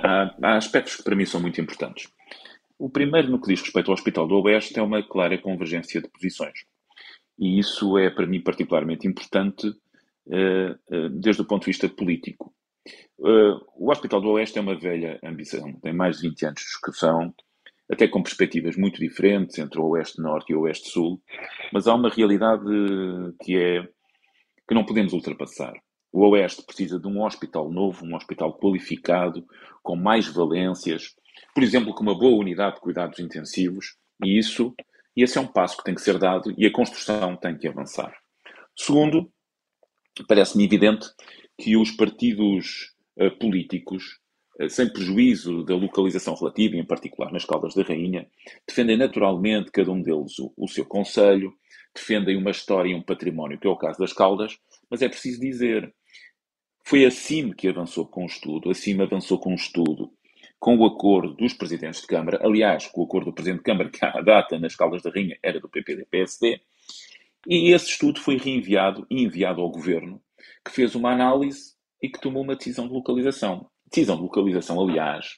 Há, 0.04 0.36
há 0.41 0.58
aspectos 0.58 0.96
que 0.96 1.04
para 1.04 1.15
mim 1.15 1.26
são 1.26 1.39
muito 1.39 1.62
importantes. 1.62 2.10
O 2.78 2.89
primeiro, 2.89 3.30
no 3.30 3.39
que 3.39 3.48
diz 3.48 3.62
respeito 3.62 3.89
ao 3.89 3.94
Hospital 3.94 4.28
do 4.28 4.41
Oeste, 4.41 4.78
é 4.78 4.82
uma 4.82 5.08
clara 5.08 5.38
convergência 5.38 6.02
de 6.02 6.10
posições. 6.10 6.65
E 7.39 7.60
isso 7.60 7.98
é, 7.98 8.10
para 8.10 8.28
mim, 8.28 8.41
particularmente 8.41 9.08
importante 9.08 9.72
desde 11.22 11.41
o 11.41 11.46
ponto 11.46 11.62
de 11.62 11.67
vista 11.67 11.89
político. 11.89 12.54
Uh, 13.20 13.62
o 13.76 13.91
Hospital 13.91 14.22
do 14.22 14.32
Oeste 14.32 14.58
é 14.58 14.62
uma 14.62 14.78
velha 14.78 15.20
ambição, 15.24 15.72
tem 15.82 15.94
mais 15.94 16.17
de 16.17 16.30
20 16.30 16.46
anos 16.48 16.60
de 16.62 16.65
discussão, 16.65 17.34
até 17.91 18.08
com 18.08 18.24
perspectivas 18.24 18.76
muito 18.76 19.00
diferentes 19.00 19.58
entre 19.60 19.80
o 19.80 19.89
Oeste-Norte 19.89 20.52
e 20.52 20.56
o 20.56 20.62
Oeste-Sul, 20.62 21.22
mas 21.72 21.88
há 21.88 21.94
uma 21.94 22.10
realidade 22.10 22.63
que 23.44 23.58
é 23.58 23.84
que 24.67 24.74
não 24.74 24.86
podemos 24.86 25.13
ultrapassar. 25.13 25.74
O 26.12 26.28
Oeste 26.30 26.63
precisa 26.65 27.00
de 27.00 27.08
um 27.08 27.24
hospital 27.24 27.70
novo, 27.70 28.06
um 28.06 28.15
hospital 28.15 28.58
qualificado, 28.58 29.46
com 29.84 29.96
mais 29.96 30.28
valências, 30.28 31.15
por 31.54 31.63
exemplo, 31.63 31.94
com 31.94 32.04
uma 32.04 32.17
boa 32.17 32.39
unidade 32.39 32.76
de 32.76 32.82
cuidados 32.82 33.20
intensivos, 33.20 33.98
e 34.24 34.38
isso, 34.38 34.74
e 35.15 35.24
esse 35.24 35.38
é 35.38 35.41
um 35.41 35.48
passo 35.48 35.78
que 35.78 35.84
tem 35.84 35.96
que 35.96 36.02
ser 36.02 36.17
dado 36.17 36.54
e 36.58 36.65
a 36.65 36.72
construção 36.72 37.36
tem 37.36 37.58
que 37.58 37.67
avançar. 37.67 38.13
Segundo, 38.76 39.32
parece-me 40.28 40.65
evidente 40.65 41.08
que 41.62 41.78
os 41.78 41.91
partidos 41.91 42.95
uh, 43.17 43.30
políticos, 43.38 44.19
uh, 44.60 44.67
sem 44.67 44.91
prejuízo 44.91 45.63
da 45.63 45.76
localização 45.76 46.34
relativa, 46.34 46.76
em 46.76 46.84
particular 46.84 47.32
nas 47.32 47.45
Caldas 47.45 47.76
da 47.76 47.84
Rainha, 47.84 48.28
defendem 48.67 48.97
naturalmente 48.97 49.71
cada 49.71 49.91
um 49.91 50.02
deles 50.02 50.39
o, 50.39 50.52
o 50.58 50.67
seu 50.67 50.84
conselho, 50.84 51.54
defendem 51.93 52.36
uma 52.36 52.50
história 52.50 52.89
e 52.89 52.95
um 52.95 53.04
património, 53.04 53.60
que 53.60 53.67
é 53.67 53.69
o 53.69 53.78
caso 53.78 54.00
das 54.00 54.12
Caldas, 54.12 54.58
mas 54.89 55.04
é 55.04 55.08
preciso 55.08 55.39
dizer, 55.39 55.93
foi 56.84 57.06
assim 57.06 57.52
que 57.52 57.67
avançou 57.67 58.08
com 58.08 58.24
o 58.24 58.28
estudo, 58.28 58.71
assim 58.71 59.00
avançou 59.00 59.39
com 59.39 59.52
o 59.52 59.56
estudo, 59.56 60.12
com 60.60 60.76
o 60.78 60.86
acordo 60.86 61.36
dos 61.36 61.54
presidentes 61.54 62.02
de 62.02 62.08
Câmara, 62.08 62.39
aliás, 62.43 62.88
com 62.88 63.02
o 63.02 63.04
acordo 63.04 63.26
do 63.26 63.34
presidente 63.34 63.60
de 63.60 63.65
Câmara, 63.65 63.89
que 63.89 64.04
à 64.04 64.19
data 64.19 64.58
nas 64.58 64.76
Caldas 64.76 65.04
da 65.04 65.12
Rainha 65.12 65.38
era 65.43 65.60
do 65.60 65.69
PPD-PSD, 65.69 66.60
e 67.47 67.71
esse 67.71 67.89
estudo 67.89 68.19
foi 68.19 68.38
reenviado 68.38 69.06
e 69.10 69.24
enviado 69.24 69.62
ao 69.62 69.69
governo, 69.69 70.21
que 70.65 70.71
fez 70.71 70.95
uma 70.95 71.12
análise 71.12 71.73
e 72.01 72.10
que 72.10 72.19
tomou 72.19 72.43
uma 72.43 72.56
decisão 72.56 72.88
de 72.88 72.93
localização. 72.93 73.69
Decisão 73.86 74.15
de 74.15 74.23
localização, 74.23 74.82
aliás, 74.82 75.38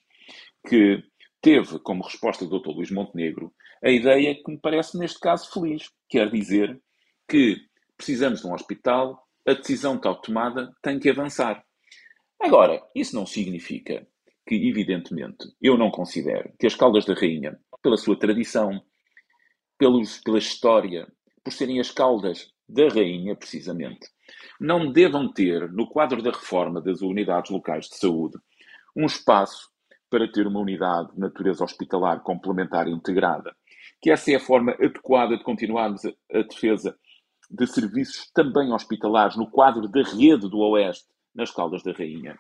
que 0.68 1.04
teve 1.42 1.80
como 1.80 2.04
resposta 2.04 2.46
do 2.46 2.60
Dr. 2.60 2.70
Luís 2.70 2.92
Montenegro 2.92 3.54
a 3.84 3.90
ideia 3.90 4.34
que 4.34 4.50
me 4.50 4.58
parece, 4.58 4.98
neste 4.98 5.20
caso, 5.20 5.52
feliz. 5.52 5.90
Quer 6.08 6.32
dizer 6.32 6.82
que 7.28 7.58
precisamos 7.98 8.42
de 8.42 8.48
um 8.48 8.54
hospital, 8.54 9.22
a 9.46 9.54
decisão 9.54 9.96
está 9.96 10.14
tomada, 10.16 10.72
tem 10.82 10.98
que 11.00 11.10
avançar. 11.10 11.64
Agora, 12.42 12.82
isso 12.96 13.16
não 13.16 13.26
significa 13.26 14.08
que, 14.48 14.56
evidentemente, 14.56 15.50
eu 15.62 15.78
não 15.78 15.92
considero 15.92 16.54
que 16.58 16.68
as 16.68 16.76
Caldas 16.76 17.06
da 17.06 17.14
Rainha, 17.14 17.60
pela 17.82 17.98
sua 17.98 18.18
tradição, 18.18 18.82
pelos, 19.78 20.20
pela 20.20 20.38
história, 20.38 21.06
por 21.44 21.52
serem 21.52 21.80
as 21.80 21.92
Caldas 21.92 22.53
da 22.68 22.88
Rainha, 22.88 23.36
precisamente, 23.36 24.08
não 24.60 24.92
devam 24.92 25.32
ter, 25.32 25.72
no 25.72 25.88
quadro 25.88 26.22
da 26.22 26.32
reforma 26.32 26.82
das 26.82 27.02
unidades 27.02 27.52
locais 27.52 27.86
de 27.86 27.98
saúde, 27.98 28.38
um 28.96 29.06
espaço 29.06 29.70
para 30.10 30.32
ter 30.32 30.46
uma 30.46 30.60
unidade 30.60 31.14
de 31.14 31.20
natureza 31.20 31.64
hospitalar 31.64 32.22
complementar 32.22 32.88
integrada, 32.88 33.56
que 34.02 34.12
essa 34.12 34.32
é 34.32 34.36
a 34.36 34.40
forma 34.40 34.74
adequada 34.74 35.36
de 35.38 35.44
continuarmos 35.44 36.06
a 36.06 36.42
defesa 36.42 36.96
de 37.50 37.68
serviços 37.68 38.30
também 38.34 38.72
hospitalares 38.72 39.36
no 39.36 39.50
quadro 39.50 39.88
da 39.88 40.02
rede 40.02 40.50
do 40.50 40.60
Oeste, 40.60 41.08
nas 41.34 41.52
Caldas 41.52 41.84
da 41.84 41.92
Rainha. 41.92 42.36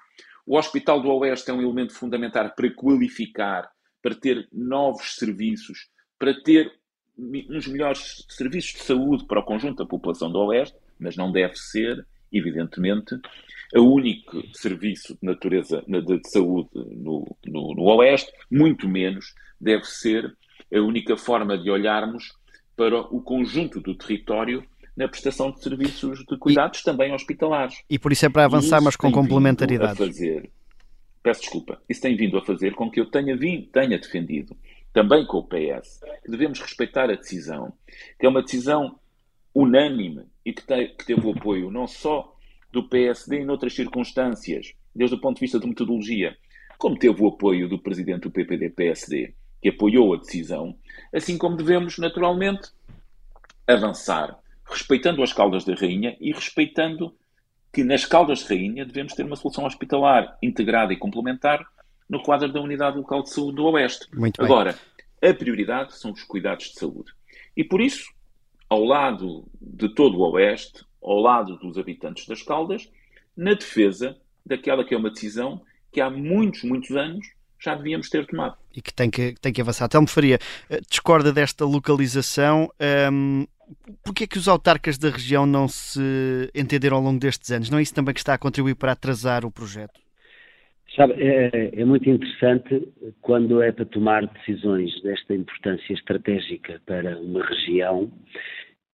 O 0.46 0.58
Hospital 0.58 1.02
do 1.02 1.10
Oeste 1.10 1.50
é 1.50 1.54
um 1.54 1.62
elemento 1.62 1.94
fundamental 1.94 2.52
para 2.56 2.74
qualificar, 2.74 3.70
para 4.02 4.16
ter 4.16 4.48
novos 4.52 5.16
serviços, 5.16 5.88
para 6.20 6.34
ter 6.44 6.72
uns 7.18 7.68
melhores 7.68 8.26
serviços 8.30 8.74
de 8.74 8.84
saúde 8.84 9.26
para 9.26 9.40
o 9.40 9.44
conjunto 9.44 9.78
da 9.78 9.86
população 9.86 10.32
do 10.32 10.40
Oeste, 10.40 10.76
mas 11.00 11.16
não 11.16 11.32
deve 11.32 11.56
ser, 11.56 12.06
evidentemente, 12.32 13.16
o 13.76 13.82
único 13.82 14.44
serviço 14.54 15.14
de 15.14 15.26
natureza 15.26 15.84
de 15.88 16.30
saúde 16.30 16.70
no, 16.74 17.36
no, 17.46 17.74
no 17.74 17.84
Oeste, 17.84 18.32
muito 18.50 18.88
menos 18.88 19.34
deve 19.60 19.86
ser 19.86 20.36
a 20.74 20.80
única 20.80 21.16
forma 21.18 21.58
de 21.58 21.70
olharmos 21.70 22.34
para 22.76 23.00
o 23.00 23.22
conjunto 23.22 23.80
do 23.80 23.96
território 23.96 24.64
na 24.96 25.08
prestação 25.08 25.52
de 25.52 25.62
serviços 25.62 26.24
de 26.26 26.38
cuidados 26.38 26.80
e, 26.80 26.84
também 26.84 27.14
hospitalares. 27.14 27.84
E 27.90 27.98
por 27.98 28.12
isso 28.12 28.26
é 28.26 28.30
para 28.30 28.46
avançar, 28.46 28.82
mas 28.82 28.96
com 28.96 29.12
complementaridade. 29.12 29.98
Fazer, 29.98 30.50
peço 31.22 31.42
desculpa, 31.42 31.82
isso 31.90 32.02
tem 32.02 32.16
vindo 32.16 32.38
a 32.38 32.46
fazer 32.46 32.74
com 32.74 32.90
que 32.90 33.00
eu 33.00 33.06
tenha, 33.06 33.36
vindo, 33.36 33.68
tenha 33.68 33.98
defendido, 33.98 34.56
também 34.94 35.26
com 35.26 35.40
o 35.40 35.44
PS, 35.44 36.00
que 36.24 36.32
devemos 36.32 36.62
respeitar 36.62 37.10
a 37.10 37.16
decisão, 37.16 37.74
que 38.20 38.26
é 38.26 38.30
uma 38.30 38.44
decisão 38.44 39.00
unânime 39.54 40.26
e 40.46 40.54
que, 40.54 40.64
te, 40.64 40.90
que 40.90 41.06
teve 41.06 41.26
o 41.26 41.32
apoio 41.32 41.72
não 41.72 41.88
só 41.88 42.36
do 42.72 42.88
PSD 42.88 43.40
em 43.40 43.50
outras 43.50 43.74
circunstâncias, 43.74 44.74
desde 44.96 45.16
o 45.16 45.20
ponto 45.20 45.38
de 45.38 45.42
vista 45.42 45.60
de 45.60 45.68
metodologia, 45.68 46.38
como 46.78 46.98
teve 46.98 47.22
o 47.22 47.28
apoio 47.28 47.68
do 47.68 47.80
presidente 47.80 48.22
do 48.22 48.32
PPD-PSD, 48.32 49.34
que 49.62 49.70
apoiou 49.70 50.14
a 50.14 50.18
decisão, 50.18 50.76
assim 51.14 51.38
como 51.38 51.56
devemos, 51.56 51.98
naturalmente, 51.98 52.70
avançar, 53.68 54.38
respeitando 54.66 55.24
as 55.24 55.34
Caldas 55.34 55.64
da 55.66 55.74
Rainha 55.74 56.18
e 56.20 56.32
respeitando 56.32 57.16
que 57.72 57.84
nas 57.84 58.06
Caldas 58.06 58.40
de 58.40 58.50
Rainha 58.50 58.86
devemos 58.86 59.14
ter 59.14 59.26
uma 59.26 59.36
solução 59.36 59.66
hospitalar 59.66 60.38
integrada 60.42 60.94
e 60.94 60.98
complementar 60.98 61.66
no 62.14 62.22
quadro 62.22 62.52
da 62.52 62.62
Unidade 62.62 62.98
Local 62.98 63.24
de 63.24 63.32
Saúde 63.32 63.56
do 63.56 63.66
Oeste. 63.66 64.08
Agora, 64.38 64.78
a 65.22 65.34
prioridade 65.34 65.98
são 65.98 66.12
os 66.12 66.24
cuidados 66.24 66.68
de 66.68 66.80
saúde. 66.80 67.12
E 67.58 67.64
por 67.64 67.82
isso, 67.82 68.14
ao 68.70 68.84
lado 68.84 69.46
de 69.60 69.90
todo 69.90 70.20
o 70.20 70.32
Oeste, 70.32 70.86
ao 71.02 71.20
lado 71.20 71.58
dos 71.58 71.78
habitantes 71.78 72.28
das 72.28 72.44
Caldas, 72.44 72.90
na 73.36 73.56
defesa 73.56 74.16
daquela 74.46 74.86
que 74.86 74.94
é 74.94 74.98
uma 74.98 75.10
decisão 75.10 75.62
que 75.92 76.00
há 76.00 76.10
muitos, 76.10 76.64
muitos 76.64 76.96
anos 76.96 77.26
já 77.60 77.74
devíamos 77.74 78.10
ter 78.10 78.28
tomado. 78.28 78.58
E 78.76 78.82
que 78.82 78.94
tem 78.94 79.10
que, 79.10 79.34
tem 79.42 79.54
que 79.54 79.62
avançar. 79.62 79.88
Telmo 79.88 80.08
Faria, 80.08 80.38
eh, 80.70 80.82
discorda 80.88 81.32
desta 81.32 81.66
localização. 81.66 82.70
Um, 83.12 83.48
Porquê 84.04 84.26
é 84.26 84.28
que 84.28 84.38
os 84.38 84.48
autarcas 84.48 84.98
da 84.98 85.10
região 85.10 85.46
não 85.46 85.68
se 85.68 86.00
entenderam 86.54 86.98
ao 86.98 87.04
longo 87.04 87.20
destes 87.20 87.50
anos? 87.50 87.70
Não 87.70 87.80
é 87.80 87.82
isso 87.82 87.94
também 87.94 88.14
que 88.14 88.20
está 88.20 88.34
a 88.34 88.38
contribuir 88.38 88.76
para 88.76 88.92
atrasar 88.92 89.46
o 89.46 89.52
projeto? 89.52 90.00
Sabe, 90.96 91.16
é, 91.18 91.72
é, 91.82 91.86
muito 91.86 92.08
interessante 92.08 92.88
quando 93.22 93.64
é 93.64 93.72
para 93.72 93.86
tomar 93.86 94.28
decisões 94.28 95.02
desta 95.02 95.34
importância 95.34 95.94
estratégica 95.94 96.80
para 96.86 97.18
uma 97.18 97.44
região 97.44 98.12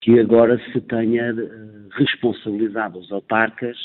que 0.02 0.18
agora 0.18 0.58
se 0.72 0.80
tenha 0.82 1.30
eh, 1.30 1.88
responsabilizado 1.92 3.00
os 3.00 3.12
autarcas 3.12 3.78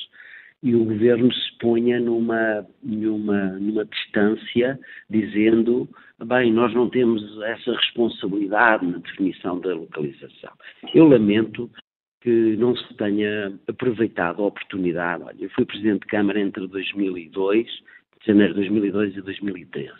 e 0.62 0.74
o 0.76 0.84
governo 0.84 1.32
se 1.32 1.58
ponha 1.58 1.98
numa, 1.98 2.64
numa, 2.82 3.58
numa 3.58 3.84
distância 3.84 4.78
dizendo, 5.10 5.88
bem, 6.24 6.52
nós 6.52 6.72
não 6.72 6.88
temos 6.88 7.20
essa 7.42 7.72
responsabilidade 7.72 8.86
na 8.86 8.98
definição 8.98 9.58
da 9.58 9.74
localização. 9.74 10.52
Eu 10.94 11.08
lamento 11.08 11.68
que 12.20 12.56
não 12.56 12.76
se 12.76 12.94
tenha 12.94 13.52
aproveitado 13.68 14.42
a 14.42 14.46
oportunidade. 14.46 15.24
Olha, 15.24 15.36
eu 15.38 15.50
fui 15.50 15.66
Presidente 15.66 16.02
de 16.02 16.06
Câmara 16.06 16.40
entre 16.40 16.66
2002, 16.68 17.66
janeiro 18.26 18.54
de 18.54 18.60
2002 18.60 19.16
e 19.16 19.22
2013. 19.22 19.92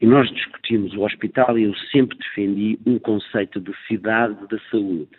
E 0.00 0.06
nós 0.06 0.28
discutimos 0.30 0.94
o 0.94 1.02
hospital 1.02 1.58
e 1.58 1.64
eu 1.64 1.74
sempre 1.92 2.18
defendi 2.18 2.78
um 2.86 2.98
conceito 2.98 3.60
de 3.60 3.72
cidade 3.86 4.36
da 4.48 4.58
saúde. 4.70 5.16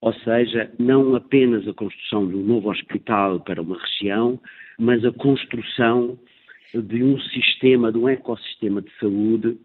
Ou 0.00 0.12
seja, 0.12 0.70
não 0.78 1.14
apenas 1.16 1.66
a 1.66 1.72
construção 1.72 2.28
de 2.28 2.36
um 2.36 2.42
novo 2.42 2.70
hospital 2.70 3.40
para 3.40 3.60
uma 3.60 3.78
região, 3.78 4.38
mas 4.78 5.04
a 5.04 5.12
construção 5.12 6.18
de 6.74 7.02
um 7.02 7.18
sistema, 7.20 7.90
de 7.90 7.98
um 7.98 8.08
ecossistema 8.08 8.82
de 8.82 8.90
saúde 9.00 9.56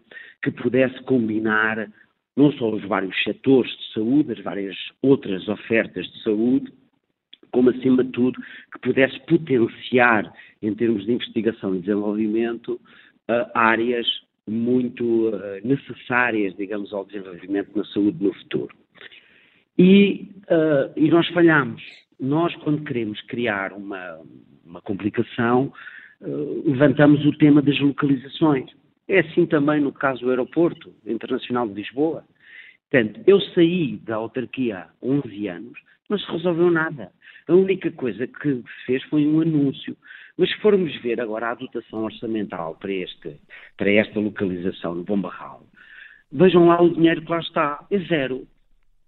que 0.42 0.50
pudesse 0.50 1.00
combinar 1.02 1.88
não 2.36 2.50
só 2.52 2.70
os 2.70 2.82
vários 2.84 3.14
setores 3.22 3.70
de 3.70 3.92
saúde, 3.92 4.32
as 4.32 4.40
várias 4.40 4.76
outras 5.02 5.46
ofertas 5.48 6.06
de 6.06 6.22
saúde, 6.22 6.72
como 7.50 7.70
acima 7.70 8.04
de 8.04 8.10
tudo 8.10 8.40
que 8.72 8.80
pudesse 8.80 9.18
potenciar, 9.26 10.32
em 10.62 10.74
termos 10.74 11.04
de 11.04 11.12
investigação 11.12 11.74
e 11.74 11.80
desenvolvimento, 11.80 12.74
uh, 12.74 13.50
áreas 13.54 14.06
muito 14.46 15.28
uh, 15.28 15.40
necessárias, 15.64 16.54
digamos, 16.56 16.92
ao 16.92 17.04
desenvolvimento 17.04 17.76
na 17.76 17.84
saúde 17.86 18.22
no 18.22 18.32
futuro. 18.34 18.74
E, 19.78 20.28
uh, 20.50 20.92
e 20.96 21.08
nós 21.10 21.26
falhamos. 21.28 21.82
Nós, 22.18 22.54
quando 22.56 22.84
queremos 22.84 23.20
criar 23.22 23.72
uma, 23.72 24.20
uma 24.64 24.82
complicação, 24.82 25.72
levantamos 26.66 27.24
o 27.24 27.32
tema 27.38 27.62
das 27.62 27.80
localizações. 27.80 28.70
É 29.08 29.20
assim 29.20 29.46
também 29.46 29.80
no 29.80 29.90
caso 29.90 30.20
do 30.20 30.28
aeroporto 30.28 30.92
internacional 31.06 31.66
de 31.66 31.72
Lisboa. 31.72 32.24
Portanto, 32.90 33.20
eu 33.26 33.40
saí 33.54 33.96
da 33.98 34.16
autarquia 34.16 34.80
há 34.80 34.88
11 35.02 35.48
anos, 35.48 35.78
não 36.10 36.18
se 36.18 36.30
resolveu 36.30 36.70
nada. 36.70 37.10
A 37.50 37.54
única 37.54 37.90
coisa 37.90 38.28
que 38.28 38.62
fez 38.86 39.02
foi 39.04 39.26
um 39.26 39.40
anúncio. 39.40 39.96
Mas 40.38 40.50
se 40.50 40.60
formos 40.60 40.94
ver 41.02 41.20
agora 41.20 41.50
a 41.50 41.54
dotação 41.54 42.04
orçamental 42.04 42.76
para, 42.76 42.92
este, 42.92 43.40
para 43.76 43.90
esta 43.90 44.20
localização 44.20 44.94
no 44.94 45.02
Bombarral, 45.02 45.66
vejam 46.30 46.68
lá 46.68 46.80
o 46.80 46.94
dinheiro 46.94 47.22
que 47.22 47.30
lá 47.30 47.40
está, 47.40 47.84
é 47.90 47.98
zero. 47.98 48.46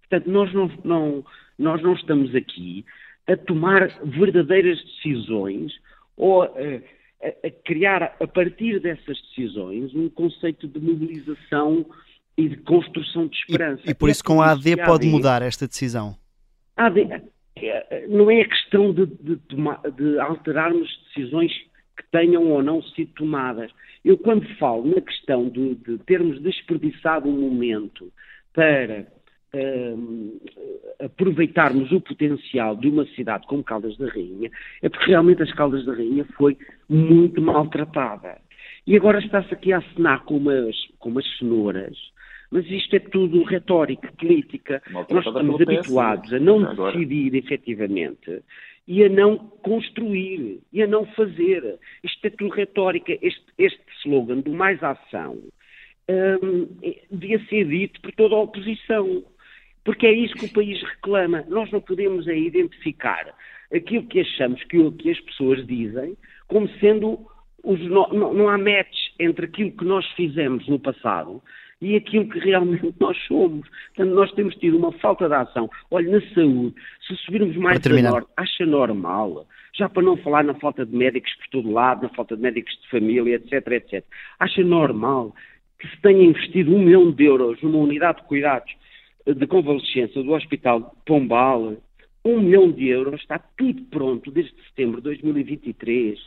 Portanto, 0.00 0.28
nós 0.28 0.52
não, 0.52 0.70
não, 0.82 1.24
nós 1.56 1.80
não 1.82 1.94
estamos 1.94 2.34
aqui 2.34 2.84
a 3.28 3.36
tomar 3.36 3.86
verdadeiras 4.02 4.82
decisões 4.84 5.72
ou 6.16 6.42
a, 6.42 6.48
a, 6.48 7.46
a, 7.46 7.50
criar, 7.64 8.16
a 8.20 8.26
partir 8.26 8.80
dessas 8.80 9.22
decisões, 9.28 9.94
um 9.94 10.10
conceito 10.10 10.66
de 10.66 10.80
mobilização 10.80 11.86
e 12.36 12.48
de 12.48 12.56
construção 12.56 13.28
de 13.28 13.36
esperança. 13.36 13.82
E, 13.86 13.90
e 13.92 13.94
por 13.94 14.08
isso, 14.10 14.24
com 14.24 14.42
a 14.42 14.50
AD, 14.50 14.78
pode 14.84 15.06
mudar 15.06 15.42
esta 15.42 15.68
decisão? 15.68 16.16
AD, 16.76 17.22
não 18.08 18.30
é 18.30 18.44
questão 18.44 18.92
de, 18.92 19.06
de, 19.06 19.36
de 19.96 20.18
alterarmos 20.18 20.88
decisões 21.08 21.52
que 21.96 22.04
tenham 22.10 22.50
ou 22.50 22.62
não 22.62 22.82
sido 22.82 23.12
tomadas. 23.14 23.70
Eu, 24.04 24.18
quando 24.18 24.46
falo 24.56 24.86
na 24.86 25.00
questão 25.00 25.48
de, 25.48 25.74
de 25.76 25.98
termos 25.98 26.40
desperdiçado 26.42 27.28
um 27.28 27.40
momento 27.40 28.12
para 28.52 29.06
uh, 29.54 30.40
aproveitarmos 31.00 31.92
o 31.92 32.00
potencial 32.00 32.76
de 32.76 32.88
uma 32.88 33.06
cidade 33.14 33.46
como 33.46 33.62
Caldas 33.62 33.96
da 33.96 34.08
Rainha, 34.08 34.50
é 34.82 34.88
porque 34.88 35.06
realmente 35.06 35.42
as 35.42 35.52
Caldas 35.52 35.84
da 35.84 35.94
Rainha 35.94 36.24
foi 36.36 36.56
muito 36.88 37.40
maltratada. 37.40 38.40
E 38.86 38.96
agora 38.96 39.20
está-se 39.20 39.54
aqui 39.54 39.72
a 39.72 39.78
assinar 39.78 40.24
com 40.24 40.36
umas, 40.36 40.74
com 40.98 41.10
umas 41.10 41.38
cenouras, 41.38 41.96
mas 42.52 42.70
isto 42.70 42.94
é 42.94 42.98
tudo 42.98 43.42
retórica, 43.44 44.12
política. 44.12 44.82
Nós 44.92 45.26
estamos 45.26 45.58
habituados 45.58 46.30
a 46.34 46.38
não 46.38 46.62
agora. 46.62 46.92
decidir 46.92 47.34
efetivamente 47.34 48.42
e 48.86 49.02
a 49.02 49.08
não 49.08 49.38
construir 49.38 50.60
e 50.70 50.82
a 50.82 50.86
não 50.86 51.06
fazer. 51.06 51.78
Isto 52.04 52.26
é 52.26 52.30
tudo 52.30 52.54
retórica. 52.54 53.16
Este, 53.22 53.46
este 53.56 53.80
slogan 54.04 54.40
do 54.40 54.52
mais 54.52 54.82
ação 54.82 55.38
um, 56.10 56.68
devia 57.10 57.42
ser 57.46 57.66
dito 57.66 57.98
por 58.02 58.12
toda 58.12 58.34
a 58.34 58.40
oposição. 58.40 59.24
Porque 59.82 60.06
é 60.06 60.12
isso 60.12 60.34
que 60.34 60.44
o 60.44 60.52
país 60.52 60.80
reclama. 60.82 61.46
Nós 61.48 61.70
não 61.70 61.80
podemos 61.80 62.28
é 62.28 62.36
identificar 62.36 63.34
aquilo 63.74 64.06
que 64.06 64.20
achamos 64.20 64.62
que, 64.64 64.90
que 64.92 65.10
as 65.10 65.20
pessoas 65.20 65.66
dizem 65.66 66.18
como 66.48 66.68
sendo 66.80 67.26
os, 67.64 67.80
não, 67.80 68.08
não, 68.08 68.48
há 68.48 68.58
match 68.58 69.08
entre 69.18 69.46
aquilo 69.46 69.72
que 69.72 69.86
nós 69.86 70.06
fizemos 70.12 70.68
no 70.68 70.78
passado 70.78 71.42
e 71.82 71.96
aquilo 71.96 72.28
que 72.28 72.38
realmente 72.38 72.94
nós 72.98 73.18
somos. 73.26 73.68
Portanto, 73.94 74.14
nós 74.14 74.32
temos 74.32 74.54
tido 74.56 74.78
uma 74.78 74.92
falta 74.92 75.28
de 75.28 75.34
ação. 75.34 75.68
Olha, 75.90 76.10
na 76.10 76.34
saúde, 76.34 76.74
se 77.06 77.16
subirmos 77.16 77.56
mais 77.56 77.84
a 77.84 78.02
norte, 78.10 78.28
acha 78.36 78.64
normal. 78.64 79.46
Já 79.74 79.88
para 79.88 80.02
não 80.02 80.16
falar 80.18 80.44
na 80.44 80.54
falta 80.54 80.86
de 80.86 80.94
médicos 80.94 81.34
por 81.34 81.48
todo 81.48 81.72
lado, 81.72 82.02
na 82.02 82.08
falta 82.10 82.36
de 82.36 82.42
médicos 82.42 82.72
de 82.80 82.88
família, 82.88 83.36
etc, 83.36 83.66
etc. 83.72 84.04
Acha 84.38 84.62
normal 84.62 85.34
que 85.78 85.88
se 85.88 86.00
tenha 86.00 86.22
investido 86.22 86.74
um 86.74 86.78
milhão 86.78 87.10
de 87.10 87.24
euros 87.24 87.60
numa 87.60 87.78
unidade 87.78 88.20
de 88.20 88.28
cuidados 88.28 88.72
de 89.26 89.46
convalescença 89.46 90.22
do 90.22 90.32
Hospital 90.32 90.94
Pombal, 91.04 91.76
um 92.24 92.40
milhão 92.40 92.70
de 92.70 92.88
euros, 92.88 93.20
está 93.20 93.38
tudo 93.56 93.82
pronto 93.84 94.30
desde 94.30 94.54
setembro 94.68 94.98
de 94.98 95.04
2023 95.04 96.18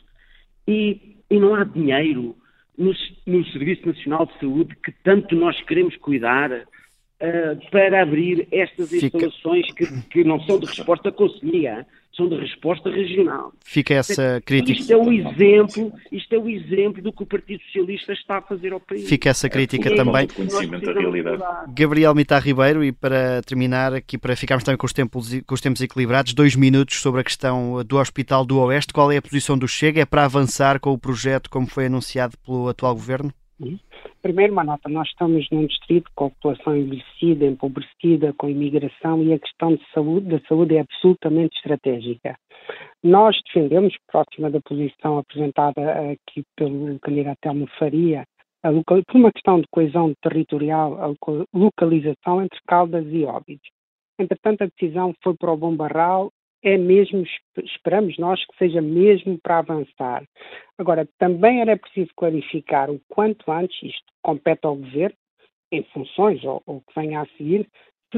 e, 0.67 1.17
e 1.29 1.39
não 1.39 1.55
há 1.55 1.63
dinheiro 1.63 2.35
no, 2.77 2.93
no, 3.25 3.45
Serviço 3.47 3.87
Nacional 3.87 4.25
de 4.25 4.39
Saúde 4.39 4.75
que 4.83 4.91
tanto 5.03 5.35
nós 5.35 5.59
queremos 5.63 5.95
cuidar 5.97 6.51
uh, 7.21 7.71
para 7.71 8.01
abrir 8.01 8.47
estas 8.51 8.91
instalações 8.93 9.71
que, 9.73 9.85
que, 10.09 10.23
não 10.23 10.39
são 10.41 10.59
de 10.59 10.65
resposta 10.65 11.11
conselhia 11.11 11.85
são 12.15 12.29
de 12.29 12.35
resposta 12.37 12.89
regional. 12.89 13.51
Fica 13.63 13.93
essa 13.93 14.41
crítica. 14.45 14.79
Isto 14.79 14.93
é 14.93 14.97
o 14.97 15.11
exemplo, 15.11 15.91
isto 16.11 16.33
é 16.33 16.39
o 16.39 16.49
exemplo 16.49 17.01
do 17.01 17.11
que 17.11 17.23
o 17.23 17.25
Partido 17.25 17.61
Socialista 17.63 18.13
está 18.13 18.37
a 18.37 18.41
fazer 18.41 18.71
ao 18.71 18.79
país. 18.79 19.07
Fica 19.07 19.29
essa 19.29 19.49
crítica 19.49 19.89
é, 19.89 19.95
também. 19.95 20.27
Conhecimento 20.27 20.85
da 20.85 20.93
realidade. 20.93 21.43
Gabriel 21.73 22.15
Mitar 22.15 22.41
Ribeiro, 22.41 22.83
e 22.83 22.91
para 22.93 23.41
terminar 23.43 23.93
aqui, 23.93 24.17
para 24.17 24.35
ficarmos 24.35 24.63
também 24.63 24.77
com 24.77 24.85
os, 24.85 24.93
tempos, 24.93 25.41
com 25.41 25.53
os 25.53 25.61
tempos 25.61 25.81
equilibrados, 25.81 26.33
dois 26.33 26.55
minutos 26.55 27.01
sobre 27.01 27.19
a 27.19 27.23
questão 27.23 27.83
do 27.83 27.97
Hospital 27.97 28.45
do 28.45 28.59
Oeste. 28.59 28.93
Qual 28.93 29.11
é 29.11 29.17
a 29.17 29.21
posição 29.21 29.57
do 29.57 29.67
Chega? 29.67 30.01
É 30.01 30.05
para 30.05 30.23
avançar 30.23 30.79
com 30.79 30.91
o 30.91 30.97
projeto 30.97 31.49
como 31.49 31.67
foi 31.67 31.87
anunciado 31.87 32.37
pelo 32.45 32.69
atual 32.69 32.93
governo? 32.93 33.33
Primeiro, 34.21 34.53
uma 34.53 34.63
nota: 34.63 34.89
nós 34.89 35.07
estamos 35.07 35.47
num 35.49 35.65
distrito 35.65 36.09
com 36.15 36.29
população 36.29 36.75
envelhecida, 36.75 37.45
empobrecida, 37.45 38.33
com 38.33 38.49
imigração 38.49 39.23
e 39.23 39.33
a 39.33 39.39
questão 39.39 39.75
de 39.75 39.83
saúde, 39.93 40.27
da 40.27 40.39
saúde 40.47 40.75
é 40.75 40.81
absolutamente 40.81 41.55
estratégica. 41.57 42.37
Nós 43.03 43.39
defendemos, 43.45 43.95
próxima 44.11 44.49
da 44.49 44.59
posição 44.61 45.19
apresentada 45.19 46.11
aqui 46.11 46.43
pelo 46.55 46.99
candidato 46.99 47.37
Telmo 47.41 47.67
Faria, 47.77 48.25
por 48.83 49.15
uma 49.15 49.31
questão 49.31 49.61
de 49.61 49.67
coesão 49.71 50.13
territorial, 50.21 50.97
a 51.01 51.13
localização 51.53 52.41
entre 52.41 52.59
Caldas 52.67 53.05
e 53.09 53.23
Óbidos. 53.23 53.69
Entretanto, 54.19 54.63
a 54.63 54.67
decisão 54.67 55.13
foi 55.23 55.35
para 55.35 55.51
o 55.51 55.57
Bom 55.57 55.75
Barral 55.75 56.31
é 56.65 56.77
mesmo, 56.79 57.23
esperamos 57.63 58.17
nós 58.17 58.43
que 58.43 58.57
seja 58.57 58.81
mesmo 58.81 59.37
para 59.37 59.59
avançar. 59.59 60.27
Agora, 60.79 61.07
também 61.19 61.61
era 61.61 61.77
preciso 61.77 62.09
clarificar 62.17 62.89
o 62.89 62.99
quanto 63.07 63.51
antes, 63.51 63.77
isto 63.83 64.11
compete 64.23 64.65
ao 64.65 64.75
governo, 64.75 65.15
em 65.71 65.83
funções 65.93 66.43
ou, 66.43 66.63
ou 66.65 66.81
que 66.81 66.99
venha 66.99 67.21
a 67.21 67.27
seguir, 67.37 67.69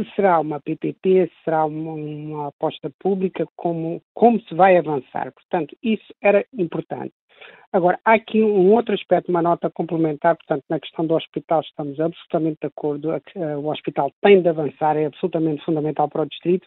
se 0.03 0.15
será 0.15 0.39
uma 0.39 0.59
PPP, 0.59 1.27
se 1.27 1.43
será 1.43 1.65
uma, 1.65 1.93
uma 1.93 2.47
aposta 2.47 2.91
pública, 2.99 3.47
como, 3.55 4.01
como 4.13 4.39
se 4.41 4.53
vai 4.53 4.77
avançar. 4.77 5.31
Portanto, 5.31 5.75
isso 5.83 6.13
era 6.21 6.45
importante. 6.57 7.13
Agora, 7.71 7.99
há 8.05 8.13
aqui 8.13 8.41
um 8.41 8.71
outro 8.71 8.95
aspecto, 8.95 9.29
uma 9.29 9.41
nota 9.41 9.69
complementar, 9.69 10.35
portanto, 10.37 10.63
na 10.69 10.79
questão 10.79 11.05
do 11.05 11.13
hospital 11.13 11.61
estamos 11.61 11.99
absolutamente 11.99 12.57
de 12.61 12.67
acordo, 12.67 13.09
o 13.35 13.69
hospital 13.69 14.11
tem 14.21 14.41
de 14.41 14.47
avançar, 14.47 14.95
é 14.95 15.05
absolutamente 15.05 15.63
fundamental 15.65 16.09
para 16.09 16.23
o 16.23 16.25
distrito, 16.25 16.65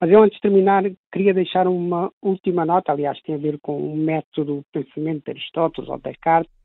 mas 0.00 0.10
eu 0.10 0.22
antes 0.22 0.36
de 0.36 0.42
terminar 0.42 0.84
queria 1.12 1.34
deixar 1.34 1.68
uma 1.68 2.10
última 2.22 2.64
nota, 2.64 2.92
aliás 2.92 3.20
tem 3.22 3.34
a 3.34 3.38
ver 3.38 3.58
com 3.60 3.76
o 3.78 3.96
método 3.96 4.56
do 4.56 4.64
pensamento 4.72 5.24
de 5.24 5.32
Aristóteles 5.32 5.88
ou 5.88 5.98
Descartes, 5.98 6.57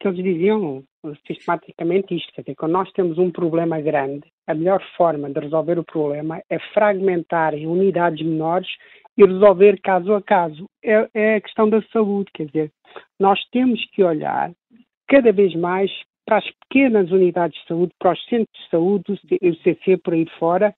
que 0.00 0.08
eles 0.08 0.24
diziam 0.24 0.82
sistematicamente 1.26 2.14
isto, 2.14 2.32
quer 2.32 2.40
dizer, 2.40 2.54
quando 2.56 2.72
nós 2.72 2.90
temos 2.92 3.18
um 3.18 3.30
problema 3.30 3.80
grande, 3.80 4.26
a 4.46 4.54
melhor 4.54 4.82
forma 4.96 5.30
de 5.30 5.38
resolver 5.38 5.78
o 5.78 5.84
problema 5.84 6.42
é 6.48 6.58
fragmentar 6.72 7.54
em 7.54 7.66
unidades 7.66 8.24
menores 8.24 8.68
e 9.16 9.24
resolver 9.24 9.78
caso 9.82 10.14
a 10.14 10.22
caso. 10.22 10.64
É, 10.82 11.08
é 11.14 11.36
a 11.36 11.40
questão 11.40 11.68
da 11.68 11.82
saúde, 11.92 12.30
quer 12.34 12.46
dizer, 12.46 12.72
nós 13.18 13.38
temos 13.52 13.84
que 13.92 14.02
olhar 14.02 14.50
cada 15.06 15.32
vez 15.32 15.54
mais 15.54 15.90
para 16.24 16.38
as 16.38 16.50
pequenas 16.68 17.10
unidades 17.10 17.60
de 17.60 17.66
saúde, 17.66 17.92
para 17.98 18.12
os 18.12 18.24
centros 18.24 18.64
de 18.64 18.70
saúde, 18.70 19.04
o 19.12 19.48
UCC 19.48 19.96
por 19.98 20.14
aí 20.14 20.26
fora, 20.38 20.74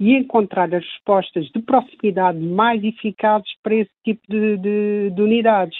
e 0.00 0.12
encontrar 0.12 0.74
as 0.74 0.84
respostas 0.84 1.46
de 1.46 1.62
proximidade 1.62 2.38
mais 2.38 2.82
eficazes 2.82 3.48
para 3.62 3.76
esse 3.76 3.90
tipo 4.04 4.22
de, 4.28 4.56
de, 4.56 5.10
de, 5.10 5.22
unidades. 5.22 5.78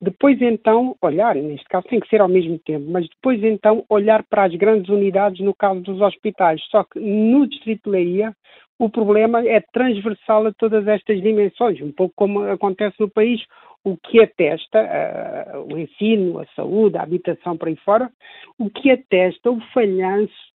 Depois 0.00 0.40
então 0.42 0.96
olhar, 1.00 1.34
neste 1.36 1.66
caso 1.68 1.86
tem 1.88 2.00
que 2.00 2.08
ser 2.08 2.20
ao 2.20 2.28
mesmo 2.28 2.58
tempo, 2.58 2.90
mas 2.90 3.08
depois 3.08 3.42
então 3.42 3.84
olhar 3.88 4.24
para 4.24 4.44
as 4.44 4.54
grandes 4.54 4.88
unidades 4.88 5.40
no 5.40 5.54
caso 5.54 5.80
dos 5.80 6.00
hospitais. 6.00 6.60
Só 6.70 6.82
que 6.84 6.98
no 6.98 7.46
Distrito 7.46 7.84
de 7.84 7.90
Leiria 7.90 8.34
o 8.78 8.90
problema 8.90 9.46
é 9.46 9.60
transversal 9.72 10.46
a 10.46 10.52
todas 10.52 10.88
estas 10.88 11.22
dimensões, 11.22 11.80
um 11.80 11.92
pouco 11.92 12.14
como 12.16 12.42
acontece 12.42 12.96
no 12.98 13.08
país, 13.08 13.40
o 13.84 13.96
que 13.96 14.20
atesta 14.20 14.80
uh, 14.80 15.72
o 15.72 15.78
ensino, 15.78 16.40
a 16.40 16.46
saúde, 16.56 16.96
a 16.96 17.02
habitação 17.02 17.56
por 17.56 17.68
aí 17.68 17.76
fora, 17.76 18.10
o 18.58 18.68
que 18.70 18.90
atesta 18.90 19.50
o 19.50 19.60
falhanço 19.72 20.51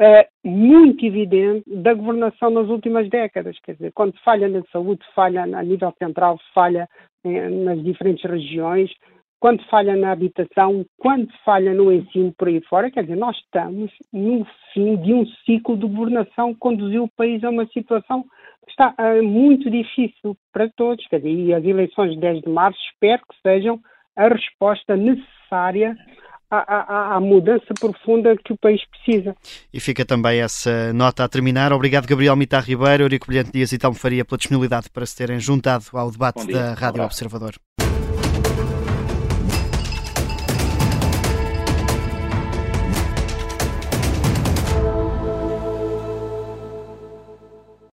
uh, 0.00 0.48
muito 0.48 1.04
evidente 1.04 1.64
da 1.66 1.94
governação 1.94 2.50
nas 2.50 2.68
últimas 2.68 3.08
décadas. 3.08 3.58
Quer 3.60 3.74
dizer, 3.74 3.92
quando 3.92 4.18
falha 4.24 4.48
na 4.48 4.62
saúde, 4.72 5.04
falha 5.14 5.42
a 5.42 5.62
nível 5.62 5.92
central, 5.98 6.38
falha 6.54 6.88
eh, 7.24 7.48
nas 7.48 7.82
diferentes 7.82 8.24
regiões, 8.28 8.90
quando 9.38 9.62
falha 9.64 9.94
na 9.96 10.12
habitação, 10.12 10.84
quando 10.98 11.28
falha 11.44 11.74
no 11.74 11.92
ensino 11.92 12.32
por 12.38 12.48
aí 12.48 12.60
fora, 12.62 12.90
quer 12.90 13.02
dizer, 13.02 13.16
nós 13.16 13.36
estamos 13.36 13.92
no 14.12 14.46
fim 14.72 14.96
de 14.96 15.12
um 15.12 15.26
ciclo 15.44 15.76
de 15.76 15.86
governação 15.86 16.54
que 16.54 16.60
conduziu 16.60 17.04
o 17.04 17.10
país 17.16 17.44
a 17.44 17.50
uma 17.50 17.66
situação 17.66 18.24
que 18.64 18.70
está 18.70 18.94
uh, 18.98 19.22
muito 19.22 19.70
difícil 19.70 20.36
para 20.52 20.68
todos. 20.70 21.06
Quer 21.08 21.18
dizer, 21.18 21.30
e 21.30 21.54
as 21.54 21.64
eleições 21.64 22.12
de 22.12 22.20
10 22.20 22.42
de 22.42 22.48
março 22.48 22.78
espero 22.92 23.22
que 23.28 23.40
sejam 23.42 23.78
a 24.16 24.28
resposta 24.28 24.96
necessária 24.96 25.94
à, 26.50 26.56
à, 26.58 27.16
à, 27.16 27.20
mudança 27.20 27.74
profunda 27.78 28.36
que 28.36 28.52
o 28.52 28.56
país 28.56 28.80
precisa. 28.88 29.34
E 29.72 29.80
fica 29.80 30.04
também 30.04 30.40
essa 30.40 30.92
nota 30.92 31.24
a 31.24 31.28
terminar. 31.28 31.72
Obrigado, 31.72 32.06
Gabriel 32.06 32.36
Mitar 32.36 32.64
Ribeiro, 32.64 33.04
Eurico 33.04 33.26
Brilhante 33.26 33.52
Dias 33.52 33.72
e 33.72 33.78
Telmo 33.78 33.96
Faria 33.96 34.24
pela 34.24 34.38
disponibilidade 34.38 34.90
para 34.90 35.06
se 35.06 35.16
terem 35.16 35.40
juntado 35.40 35.84
ao 35.92 36.10
debate 36.10 36.46
da 36.46 36.74
Rádio 36.74 37.02
Observador. 37.02 37.54